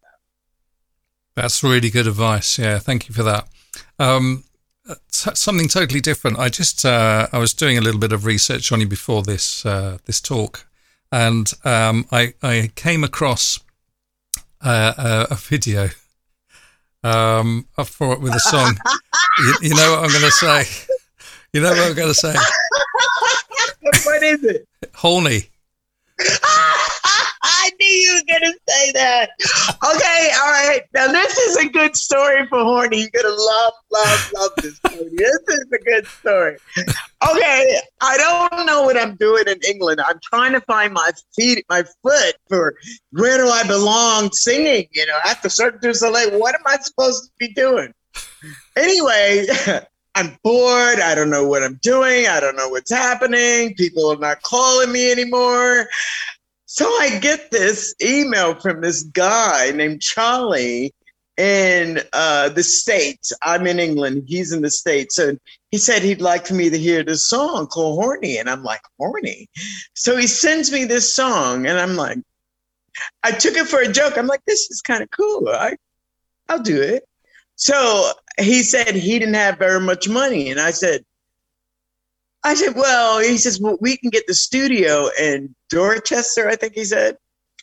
That's 1.37 1.63
really 1.63 1.91
good 1.91 2.07
advice. 2.07 2.59
Yeah, 2.59 2.79
thank 2.79 3.09
you 3.09 3.15
for 3.15 3.23
that. 3.23 3.49
Um, 3.99 4.45
something 5.11 5.69
totally 5.69 6.01
different. 6.01 6.39
I 6.39 6.49
just 6.49 6.85
uh, 6.85 7.29
I 7.33 7.39
was 7.39 7.55
doing 7.55 7.79
a 7.79 7.81
little 7.81 8.01
bit 8.01 8.13
of 8.13 8.25
research 8.25 8.73
on 8.73 8.81
you 8.81 8.87
before 8.87 9.23
this 9.23 9.65
uh, 9.65 9.99
this 10.07 10.21
talk, 10.21 10.67
and 11.13 11.53
um, 11.65 12.07
I 12.11 12.35
I 12.43 12.73
came 12.75 13.05
across 13.05 13.61
uh, 14.63 15.27
a, 15.31 15.35
a 15.35 15.37
video 15.37 15.91
um, 17.03 17.67
for 17.85 18.13
it 18.13 18.21
with 18.21 18.35
a 18.35 18.41
song. 18.41 18.77
you, 19.39 19.55
you 19.63 19.75
know 19.75 19.93
what 19.93 20.05
I'm 20.05 20.11
going 20.11 20.23
to 20.23 20.31
say? 20.31 20.65
You 21.53 21.63
know 21.63 21.71
what 21.71 21.91
I'm 21.91 21.95
going 21.95 22.09
to 22.09 22.15
say? 22.15 22.35
what 24.05 24.23
is 24.23 24.45
it? 24.45 24.69
Horny. 24.95 25.51
I 27.43 27.71
knew 27.81 27.87
you 27.87 28.15
were 28.15 28.39
going 28.39 28.53
to 28.53 28.59
say 28.69 28.93
that. 28.93 29.31
Okay, 29.83 30.31
all 30.41 30.51
right. 30.51 30.83
Now, 30.95 31.09
this 31.09 31.39
is 31.39 31.57
a 31.57 31.69
good 31.69 31.97
story 31.97 32.47
for 32.49 32.63
Horny. 32.63 33.01
You're 33.01 33.11
going 33.11 33.25
to 33.25 33.43
love, 33.43 33.73
love, 33.93 34.33
love 34.35 34.51
this 34.59 34.77
story. 34.77 35.11
This 35.17 35.41
is 35.49 35.67
a 35.73 35.79
good 35.79 36.07
story. 36.07 36.57
Okay, 36.79 37.81
I 38.01 38.17
don't 38.17 38.67
know 38.67 38.83
what 38.83 38.97
I'm 38.97 39.17
doing 39.17 39.45
in 39.47 39.59
England. 39.67 40.01
I'm 40.01 40.19
trying 40.23 40.53
to 40.53 40.61
find 40.63 40.93
my 40.93 41.11
feet, 41.35 41.65
my 41.69 41.85
foot 42.03 42.35
for 42.49 42.75
where 43.13 43.39
do 43.39 43.49
I 43.49 43.67
belong 43.67 44.33
singing, 44.33 44.87
you 44.93 45.07
know, 45.07 45.19
the 45.43 45.51
Cirque 45.51 45.81
du 45.81 45.95
Soleil. 45.95 46.39
What 46.39 46.55
am 46.55 46.63
I 46.67 46.79
supposed 46.79 47.25
to 47.25 47.31
be 47.39 47.53
doing? 47.55 47.93
Anyway, 48.77 49.47
I'm 50.15 50.37
bored. 50.43 51.01
I 51.01 51.15
don't 51.15 51.31
know 51.31 51.47
what 51.47 51.63
I'm 51.63 51.79
doing. 51.83 52.27
I 52.27 52.41
don't 52.41 52.57
know 52.57 52.69
what's 52.69 52.91
happening. 52.91 53.75
People 53.75 54.13
are 54.13 54.17
not 54.17 54.43
calling 54.43 54.93
me 54.93 55.11
anymore. 55.11 55.89
So 56.73 56.87
I 56.87 57.19
get 57.19 57.51
this 57.51 57.97
email 58.01 58.55
from 58.55 58.81
this 58.81 59.03
guy 59.03 59.73
named 59.73 60.01
Charlie 60.03 60.95
in 61.37 62.01
uh, 62.13 62.51
the 62.51 62.63
States. 62.63 63.33
I'm 63.43 63.67
in 63.67 63.81
England. 63.81 64.23
He's 64.29 64.53
in 64.53 64.63
the 64.63 64.71
States. 64.71 65.19
And 65.19 65.41
he 65.73 65.79
said 65.79 66.03
he'd 66.03 66.21
like 66.21 66.47
for 66.47 66.55
me 66.55 66.71
to 66.71 66.79
hear 66.79 67.03
this 67.03 67.29
song 67.29 67.67
called 67.67 68.01
Horny. 68.01 68.39
And 68.39 68.49
I'm 68.49 68.63
like, 68.63 68.83
Horny? 69.01 69.49
So 69.95 70.17
he 70.17 70.29
sends 70.29 70.71
me 70.71 70.85
this 70.85 71.13
song. 71.13 71.67
And 71.67 71.77
I'm 71.77 71.97
like, 71.97 72.19
I 73.25 73.33
took 73.33 73.57
it 73.57 73.67
for 73.67 73.81
a 73.81 73.91
joke. 73.91 74.17
I'm 74.17 74.29
like, 74.29 74.45
this 74.47 74.71
is 74.71 74.81
kind 74.81 75.03
of 75.03 75.11
cool. 75.11 75.49
I, 75.49 75.75
I'll 76.49 76.63
do 76.63 76.81
it. 76.81 77.03
So 77.57 78.13
he 78.39 78.63
said 78.63 78.95
he 78.95 79.19
didn't 79.19 79.35
have 79.35 79.59
very 79.59 79.81
much 79.81 80.09
money. 80.09 80.53
And 80.53 80.61
I 80.61 80.71
said, 80.71 81.05
I 82.43 82.55
said, 82.55 82.75
well, 82.75 83.21
he 83.21 83.37
says, 83.37 83.61
well, 83.61 83.77
we 83.81 83.97
can 83.97 84.11
get 84.11 84.27
the 84.27 84.35
studio 84.35 85.11
in 85.21 85.55
Dorchester, 85.69 86.49
I 86.49 86.57
think 86.57 86.75
he 86.75 86.85
said. 86.85 87.19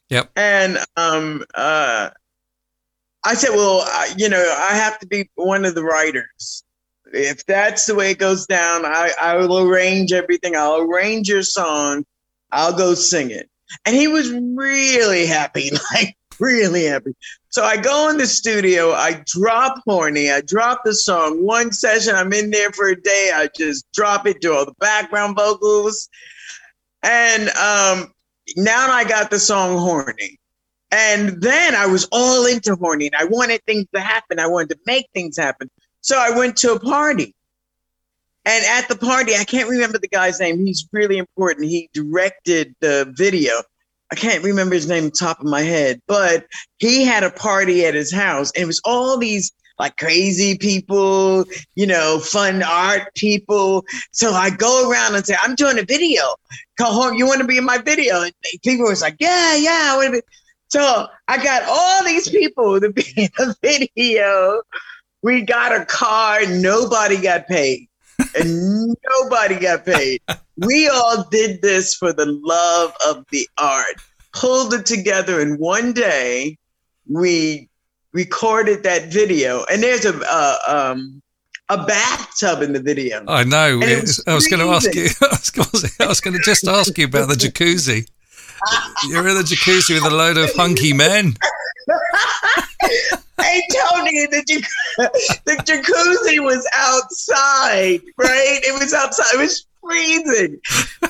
Yep. 0.10 0.32
And 0.36 0.78
um, 0.96 1.44
uh, 1.56 2.12
I 3.26 3.34
said, 3.34 3.50
well, 3.50 3.82
I, 3.82 4.14
you 4.18 4.30
know, 4.30 4.56
I 4.58 4.76
have 4.76 5.00
to 5.00 5.08
be 5.08 5.30
one 5.36 5.66
of 5.66 5.76
the 5.76 5.84
writers. 5.84 6.64
If 7.12 7.46
that's 7.46 7.86
the 7.86 7.96
way 7.96 8.12
it 8.12 8.20
goes 8.20 8.46
down, 8.46 8.86
I, 8.86 9.12
I 9.20 9.36
will 9.38 9.60
arrange 9.60 10.12
everything. 10.12 10.56
I'll 10.56 10.82
arrange 10.82 11.28
your 11.28 11.44
song. 11.44 12.06
I'll 12.52 12.78
go 12.78 12.94
sing 12.94 13.32
it. 13.32 13.50
And 13.86 13.96
he 13.96 14.08
was 14.08 14.32
really 14.32 15.26
happy, 15.26 15.72
like 15.94 16.16
really 16.40 16.86
happy. 16.86 17.16
So 17.58 17.64
I 17.64 17.76
go 17.76 18.08
in 18.12 18.18
the 18.18 18.28
studio, 18.28 18.92
I 18.92 19.24
drop 19.26 19.82
Horny, 19.84 20.30
I 20.30 20.42
drop 20.42 20.82
the 20.86 20.94
song. 20.94 21.44
One 21.44 21.72
session, 21.72 22.14
I'm 22.14 22.32
in 22.32 22.52
there 22.52 22.72
for 22.72 22.90
a 22.90 23.02
day, 23.02 23.32
I 23.34 23.50
just 23.58 23.92
drop 23.94 24.28
it, 24.28 24.42
do 24.42 24.54
all 24.54 24.64
the 24.64 24.76
background 24.80 25.36
vocals. 25.36 26.08
And 27.02 27.50
um, 27.50 28.14
now 28.58 28.92
I 28.92 29.06
got 29.06 29.32
the 29.32 29.40
song 29.40 29.76
Horny. 29.80 30.40
And 30.92 31.42
then 31.42 31.74
I 31.74 31.88
was 31.88 32.08
all 32.12 32.46
into 32.46 32.76
Horny 32.76 33.08
and 33.08 33.16
I 33.16 33.24
wanted 33.24 33.64
things 33.66 33.88
to 33.96 34.02
happen. 34.02 34.40
I 34.40 34.46
wanted 34.46 34.70
to 34.76 34.78
make 34.86 35.08
things 35.16 35.36
happen. 35.36 35.68
So 36.02 36.16
I 36.16 36.38
went 36.38 36.58
to 36.58 36.74
a 36.74 36.80
party. 36.80 37.34
And 38.46 38.64
at 38.66 38.88
the 38.88 38.98
party, 38.98 39.34
I 39.34 39.46
can't 39.46 39.68
remember 39.68 39.98
the 39.98 40.10
guy's 40.10 40.40
name. 40.40 40.64
He's 40.64 40.88
really 40.92 41.18
important. 41.18 41.66
He 41.66 41.90
directed 41.92 42.76
the 42.82 43.12
video. 43.18 43.64
I 44.12 44.16
can't 44.16 44.44
remember 44.44 44.76
his 44.76 44.88
name 44.88 45.12
top 45.12 45.40
of 45.40 45.46
my 45.46 45.62
head, 45.62 46.02
but 46.08 46.46
he 46.80 47.04
had 47.04 47.24
a 47.24 47.32
party 47.32 47.86
at 47.86 47.94
his 47.94 48.14
house 48.14 48.52
and 48.56 48.64
it 48.64 48.66
was 48.66 48.82
all 48.86 49.18
these 49.18 49.52
like 49.80 49.98
crazy 49.98 50.58
people, 50.58 51.46
you 51.76 51.86
know, 51.86 52.20
fun 52.20 52.64
art 52.64 53.14
people. 53.16 53.86
So 54.12 54.32
I 54.32 54.50
go 54.50 54.90
around 54.90 55.16
and 55.16 55.26
say, 55.26 55.36
I'm 55.42 55.56
doing 55.56 55.78
a 55.78 55.84
video. 55.84 56.24
Come 56.78 56.94
home, 56.94 57.14
you 57.16 57.28
want 57.28 57.42
to 57.42 57.48
be 57.48 57.58
in 57.58 57.66
my 57.66 57.78
video? 57.78 58.24
And 58.24 58.34
people 58.64 58.88
was 58.88 59.02
like, 59.02 59.18
Yeah, 59.20 59.56
yeah, 59.56 59.90
I 59.92 59.98
want 59.98 60.08
to 60.08 60.12
be. 60.14 60.22
So 60.70 61.08
I 61.28 61.44
got 61.44 61.64
all 61.64 62.04
these 62.04 62.30
people 62.30 62.80
to 62.80 62.92
be 62.92 63.06
in 63.16 63.30
the 63.38 63.56
video. 63.62 64.62
We 65.22 65.42
got 65.42 65.80
a 65.80 65.86
car, 65.86 66.46
nobody 66.48 67.22
got 67.22 67.48
paid. 67.48 67.88
And 68.36 68.96
nobody 69.10 69.60
got 69.60 69.86
paid. 69.86 70.22
We 70.58 70.88
all 70.88 71.24
did 71.30 71.62
this 71.62 71.96
for 71.96 72.14
the 72.14 72.26
love 72.26 72.94
of 73.08 73.26
the 73.32 73.48
art, 73.58 73.96
pulled 74.34 74.74
it 74.74 74.86
together 74.86 75.40
in 75.40 75.58
one 75.58 75.94
day. 75.94 76.58
We 77.10 77.70
recorded 78.14 78.84
that 78.84 79.12
video, 79.12 79.66
and 79.72 79.84
there's 79.84 80.06
a 80.06 80.20
uh, 80.30 80.58
um, 80.68 81.22
a 81.70 81.86
bathtub 81.86 82.62
in 82.62 82.74
the 82.74 82.82
video. 82.82 83.24
I 83.28 83.44
know. 83.44 83.78
Was 83.78 84.24
I 84.28 84.34
was 84.34 84.48
going 84.48 84.66
to 84.66 84.74
ask 84.74 84.94
you. 84.96 85.10
I 85.22 86.08
was 86.08 86.22
going 86.22 86.36
to 86.36 86.42
just 86.44 86.68
ask 86.68 86.98
you 86.98 87.06
about 87.06 87.30
the 87.30 87.36
jacuzzi. 87.36 88.08
You're 89.08 89.28
in 89.28 89.36
the 89.36 89.44
jacuzzi 89.44 89.94
with 89.94 90.12
a 90.12 90.16
load 90.16 90.38
of 90.38 90.54
hunky 90.56 90.94
men. 90.94 91.36
hey 93.42 93.62
Tony, 93.72 94.26
the, 94.28 94.44
jac- 94.48 94.68
the 94.98 95.56
jacuzzi 95.66 96.44
was 96.44 96.68
outside, 96.74 98.02
right? 98.18 98.60
It 98.64 98.80
was 98.80 98.94
outside. 98.94 99.36
It 99.36 99.40
was 99.40 99.68
freezing. 99.82 100.60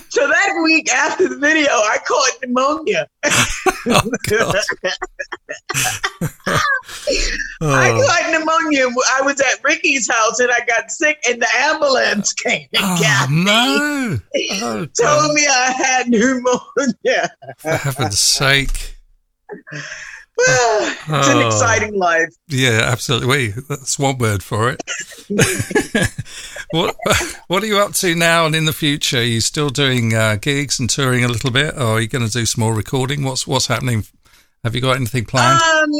So 0.10 0.28
that 0.28 0.62
week 0.64 0.92
after 0.92 1.28
the 1.30 1.38
video, 1.38 1.70
I 1.70 1.98
caught 2.08 2.32
pneumonia. 2.42 3.08
oh, 3.26 3.32
I 7.62 7.92
caught 7.92 8.32
pneumonia. 8.32 8.88
I 9.18 9.22
was 9.22 9.40
at 9.40 9.64
Ricky's 9.64 10.10
house 10.10 10.40
and 10.40 10.50
I 10.52 10.66
got 10.66 10.92
sick, 10.92 11.20
and 11.30 11.42
the 11.42 11.48
ambulance 11.58 12.34
came 12.34 12.68
and 12.74 12.84
oh, 12.84 13.00
got 13.02 13.30
no. 13.30 14.20
me. 14.34 14.50
Oh, 14.62 14.86
Told 15.00 15.34
me 15.34 15.46
I 15.48 15.72
had 15.78 16.10
pneumonia. 16.10 17.30
For 17.58 17.72
heaven's 17.72 18.20
sake. 18.20 18.98
it's 20.40 21.28
an 21.30 21.38
oh. 21.38 21.48
exciting 21.48 21.98
life. 21.98 22.30
Yeah, 22.48 22.82
absolutely. 22.84 23.28
Wait, 23.28 23.56
that's 23.68 23.98
one 23.98 24.18
word 24.18 24.44
for 24.44 24.70
it. 24.70 24.82
what 26.72 26.96
What 27.48 27.64
are 27.64 27.68
you 27.68 27.80
up 27.80 27.94
to 27.94 28.14
now 28.14 28.46
and 28.46 28.56
in 28.56 28.66
the 28.66 28.74
future? 28.74 29.20
Are 29.20 29.24
you 29.24 29.42
still 29.42 29.70
doing 29.70 30.14
uh, 30.14 30.36
gigs 30.36 30.80
and 30.80 30.90
touring 30.90 31.24
a 31.24 31.30
little 31.30 31.50
bit, 31.50 31.76
or 31.76 31.84
are 31.84 32.02
you 32.02 32.08
going 32.08 32.26
to 32.26 32.32
do 32.32 32.46
some 32.46 32.62
more 32.62 32.74
recording? 32.74 33.24
What's 33.24 33.48
What's 33.48 33.68
happening? 33.68 34.06
Have 34.64 34.76
you 34.76 34.82
got 34.82 34.98
anything 34.98 35.26
planned? 35.26 35.62
Um, 35.62 35.92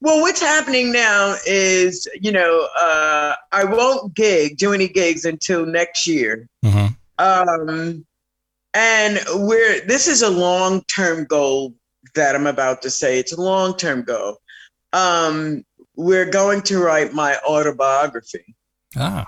well, 0.00 0.20
what's 0.20 0.40
happening 0.40 0.92
now 0.92 1.34
is, 1.46 2.06
you 2.20 2.30
know, 2.30 2.68
uh, 2.78 3.34
I 3.50 3.64
won't 3.64 4.14
gig, 4.14 4.56
do 4.56 4.72
any 4.72 4.86
gigs 4.86 5.24
until 5.24 5.66
next 5.66 6.06
year. 6.06 6.48
Mm-hmm. 6.64 6.94
Um, 7.18 8.06
and 8.74 9.18
we're 9.34 9.80
this 9.86 10.06
is 10.06 10.22
a 10.22 10.30
long 10.30 10.82
term 10.94 11.24
goal 11.24 11.74
that 12.18 12.34
I'm 12.34 12.46
about 12.46 12.82
to 12.82 12.90
say. 12.90 13.18
It's 13.18 13.32
a 13.32 13.40
long 13.40 13.76
term 13.76 14.02
goal. 14.02 14.38
Um, 14.92 15.64
we're 15.96 16.30
going 16.30 16.62
to 16.62 16.78
write 16.78 17.12
my 17.12 17.36
autobiography. 17.48 18.54
Ah. 18.96 19.26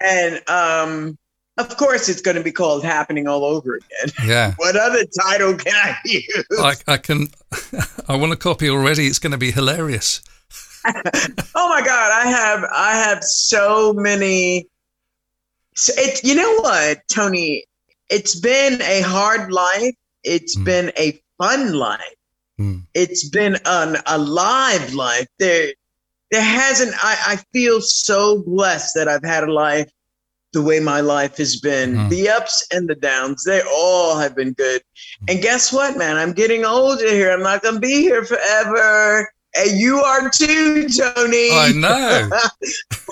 And 0.00 0.48
um, 0.48 1.18
of 1.58 1.76
course, 1.76 2.08
it's 2.08 2.20
going 2.20 2.36
to 2.36 2.42
be 2.42 2.52
called 2.52 2.84
Happening 2.84 3.26
All 3.26 3.44
Over 3.44 3.76
Again. 3.76 4.12
Yeah. 4.24 4.54
what 4.56 4.76
other 4.76 5.04
title 5.22 5.54
can 5.56 5.74
I 5.74 5.96
use? 6.04 6.44
I, 6.58 6.74
I 6.86 6.96
can. 6.96 7.28
I 8.08 8.16
want 8.16 8.32
a 8.32 8.36
copy 8.36 8.70
already. 8.70 9.06
It's 9.06 9.18
going 9.18 9.32
to 9.32 9.38
be 9.38 9.50
hilarious. 9.50 10.22
oh 10.84 11.68
my 11.68 11.82
God, 11.84 12.12
I 12.12 12.28
have 12.28 12.64
I 12.72 12.96
have 12.96 13.24
so 13.24 13.92
many. 13.92 14.68
So 15.74 15.92
it, 15.96 16.24
you 16.24 16.34
know 16.34 16.60
what, 16.60 17.00
Tony? 17.12 17.64
It's 18.08 18.38
been 18.38 18.80
a 18.80 19.02
hard 19.02 19.52
life. 19.52 19.94
It's 20.22 20.56
mm. 20.56 20.64
been 20.64 20.92
a 20.96 21.20
fun 21.38 21.74
life. 21.74 22.17
Mm. 22.58 22.82
It's 22.94 23.28
been 23.28 23.56
an 23.64 23.96
alive 24.06 24.94
life. 24.94 25.26
There, 25.38 25.72
there 26.30 26.42
hasn't. 26.42 26.92
I, 27.02 27.16
I 27.26 27.36
feel 27.52 27.80
so 27.80 28.42
blessed 28.42 28.94
that 28.94 29.08
I've 29.08 29.24
had 29.24 29.44
a 29.44 29.52
life 29.52 29.90
the 30.52 30.62
way 30.62 30.80
my 30.80 31.00
life 31.00 31.36
has 31.36 31.56
been. 31.60 31.94
Mm. 31.94 32.08
The 32.10 32.30
ups 32.30 32.66
and 32.72 32.88
the 32.88 32.94
downs, 32.94 33.44
they 33.44 33.62
all 33.70 34.16
have 34.16 34.34
been 34.34 34.52
good. 34.52 34.82
And 35.28 35.42
guess 35.42 35.72
what, 35.72 35.96
man? 35.96 36.16
I'm 36.16 36.32
getting 36.32 36.64
older 36.64 37.10
here. 37.10 37.32
I'm 37.32 37.42
not 37.42 37.62
going 37.62 37.74
to 37.74 37.80
be 37.80 38.00
here 38.00 38.24
forever. 38.24 39.30
And 39.56 39.78
you 39.78 39.98
are 39.98 40.28
too, 40.30 40.88
Tony. 40.88 41.50
I 41.52 41.72
know. 41.74 42.30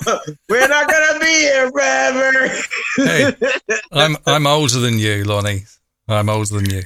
We're 0.49 0.67
not 0.67 0.89
going 0.89 1.13
to 1.13 1.19
be 1.19 1.25
here 1.25 1.71
forever. 1.71 2.49
hey, 2.97 3.33
I'm 3.91 4.15
I'm 4.25 4.47
older 4.47 4.79
than 4.79 4.99
you, 4.99 5.23
Lonnie. 5.23 5.63
I'm 6.07 6.29
older 6.29 6.55
than 6.55 6.69
you. 6.69 6.83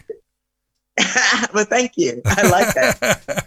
well, 1.53 1.65
thank 1.65 1.93
you. 1.95 2.21
I 2.25 2.47
like 2.49 2.73
that. 2.75 3.45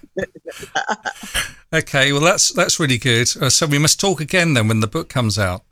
okay, 1.73 2.13
well 2.13 2.23
that's 2.23 2.53
that's 2.53 2.81
really 2.81 2.99
good. 2.99 3.29
Uh, 3.41 3.51
so 3.51 3.67
we 3.67 3.79
must 3.79 4.01
talk 4.01 4.21
again 4.21 4.55
then 4.55 4.69
when 4.69 4.81
the 4.81 4.87
book 4.87 5.09
comes 5.09 5.39
out. 5.39 5.63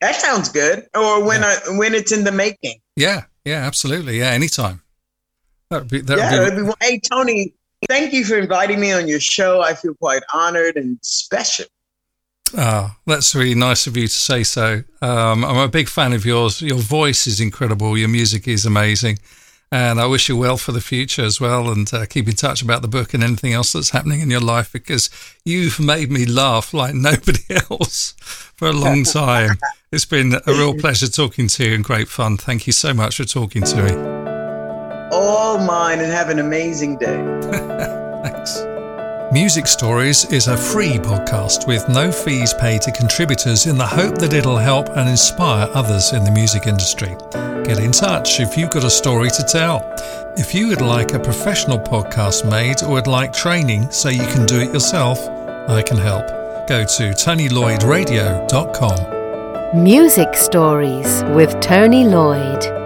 That 0.00 0.16
sounds 0.16 0.48
good. 0.48 0.86
Or 0.94 1.24
when 1.24 1.42
yeah. 1.42 1.58
I, 1.68 1.78
when 1.78 1.94
it's 1.94 2.12
in 2.12 2.24
the 2.24 2.32
making. 2.32 2.80
Yeah, 2.96 3.24
yeah, 3.44 3.66
absolutely. 3.66 4.18
Yeah, 4.18 4.30
anytime. 4.30 4.82
That 5.70 5.82
would 5.82 5.90
be. 5.90 6.00
That 6.00 6.18
yeah, 6.18 6.40
would 6.40 6.66
be, 6.66 6.72
hey 6.80 6.98
Tony, 6.98 7.54
thank 7.88 8.12
you 8.12 8.24
for 8.24 8.38
inviting 8.38 8.80
me 8.80 8.92
on 8.92 9.08
your 9.08 9.20
show. 9.20 9.60
I 9.60 9.74
feel 9.74 9.94
quite 9.94 10.22
honored 10.32 10.76
and 10.76 10.98
special. 11.02 11.66
Ah, 12.56 12.94
oh, 12.94 13.00
that's 13.06 13.34
really 13.34 13.54
nice 13.54 13.86
of 13.86 13.96
you 13.96 14.06
to 14.06 14.12
say 14.12 14.42
so. 14.42 14.82
Um, 15.00 15.44
I'm 15.44 15.56
a 15.56 15.68
big 15.68 15.88
fan 15.88 16.12
of 16.12 16.26
yours. 16.26 16.60
Your 16.60 16.78
voice 16.78 17.26
is 17.26 17.40
incredible. 17.40 17.96
Your 17.96 18.08
music 18.08 18.46
is 18.46 18.66
amazing. 18.66 19.18
And 19.72 19.98
I 19.98 20.04
wish 20.04 20.28
you 20.28 20.36
well 20.36 20.58
for 20.58 20.72
the 20.72 20.82
future 20.82 21.24
as 21.24 21.40
well. 21.40 21.70
And 21.70 21.92
uh, 21.94 22.04
keep 22.04 22.28
in 22.28 22.34
touch 22.36 22.60
about 22.60 22.82
the 22.82 22.88
book 22.88 23.14
and 23.14 23.24
anything 23.24 23.54
else 23.54 23.72
that's 23.72 23.88
happening 23.88 24.20
in 24.20 24.30
your 24.30 24.40
life 24.40 24.70
because 24.70 25.08
you've 25.46 25.80
made 25.80 26.10
me 26.10 26.26
laugh 26.26 26.74
like 26.74 26.94
nobody 27.10 27.40
else 27.70 28.12
for 28.20 28.68
a 28.68 28.72
long 28.72 29.04
time. 29.04 29.56
it's 29.90 30.04
been 30.04 30.34
a 30.34 30.52
real 30.52 30.74
pleasure 30.74 31.08
talking 31.08 31.48
to 31.48 31.64
you 31.64 31.74
and 31.74 31.84
great 31.84 32.08
fun. 32.08 32.36
Thank 32.36 32.66
you 32.66 32.72
so 32.74 32.92
much 32.92 33.16
for 33.16 33.24
talking 33.24 33.62
to 33.62 33.82
me. 33.82 33.92
All 35.10 35.56
mine 35.58 36.00
and 36.00 36.12
have 36.12 36.28
an 36.28 36.38
amazing 36.38 36.98
day. 36.98 37.98
Music 39.32 39.66
Stories 39.66 40.24
is 40.26 40.46
a 40.48 40.56
free 40.58 40.98
podcast 40.98 41.66
with 41.66 41.88
no 41.88 42.12
fees 42.12 42.52
paid 42.52 42.82
to 42.82 42.92
contributors 42.92 43.66
in 43.66 43.78
the 43.78 43.86
hope 43.86 44.18
that 44.18 44.34
it'll 44.34 44.58
help 44.58 44.90
and 44.90 45.08
inspire 45.08 45.66
others 45.72 46.12
in 46.12 46.22
the 46.22 46.30
music 46.30 46.66
industry. 46.66 47.16
Get 47.64 47.78
in 47.78 47.92
touch 47.92 48.40
if 48.40 48.58
you've 48.58 48.68
got 48.68 48.84
a 48.84 48.90
story 48.90 49.30
to 49.30 49.42
tell. 49.42 49.90
If 50.36 50.54
you 50.54 50.68
would 50.68 50.82
like 50.82 51.14
a 51.14 51.18
professional 51.18 51.78
podcast 51.78 52.46
made 52.50 52.82
or 52.82 52.90
would 52.90 53.06
like 53.06 53.32
training 53.32 53.90
so 53.90 54.10
you 54.10 54.26
can 54.26 54.44
do 54.44 54.60
it 54.60 54.70
yourself, 54.70 55.18
I 55.66 55.80
can 55.80 55.96
help. 55.96 56.28
Go 56.68 56.84
to 56.84 57.14
TonyLloydRadio.com. 57.14 59.82
Music 59.82 60.34
Stories 60.34 61.24
with 61.34 61.58
Tony 61.62 62.04
Lloyd. 62.04 62.81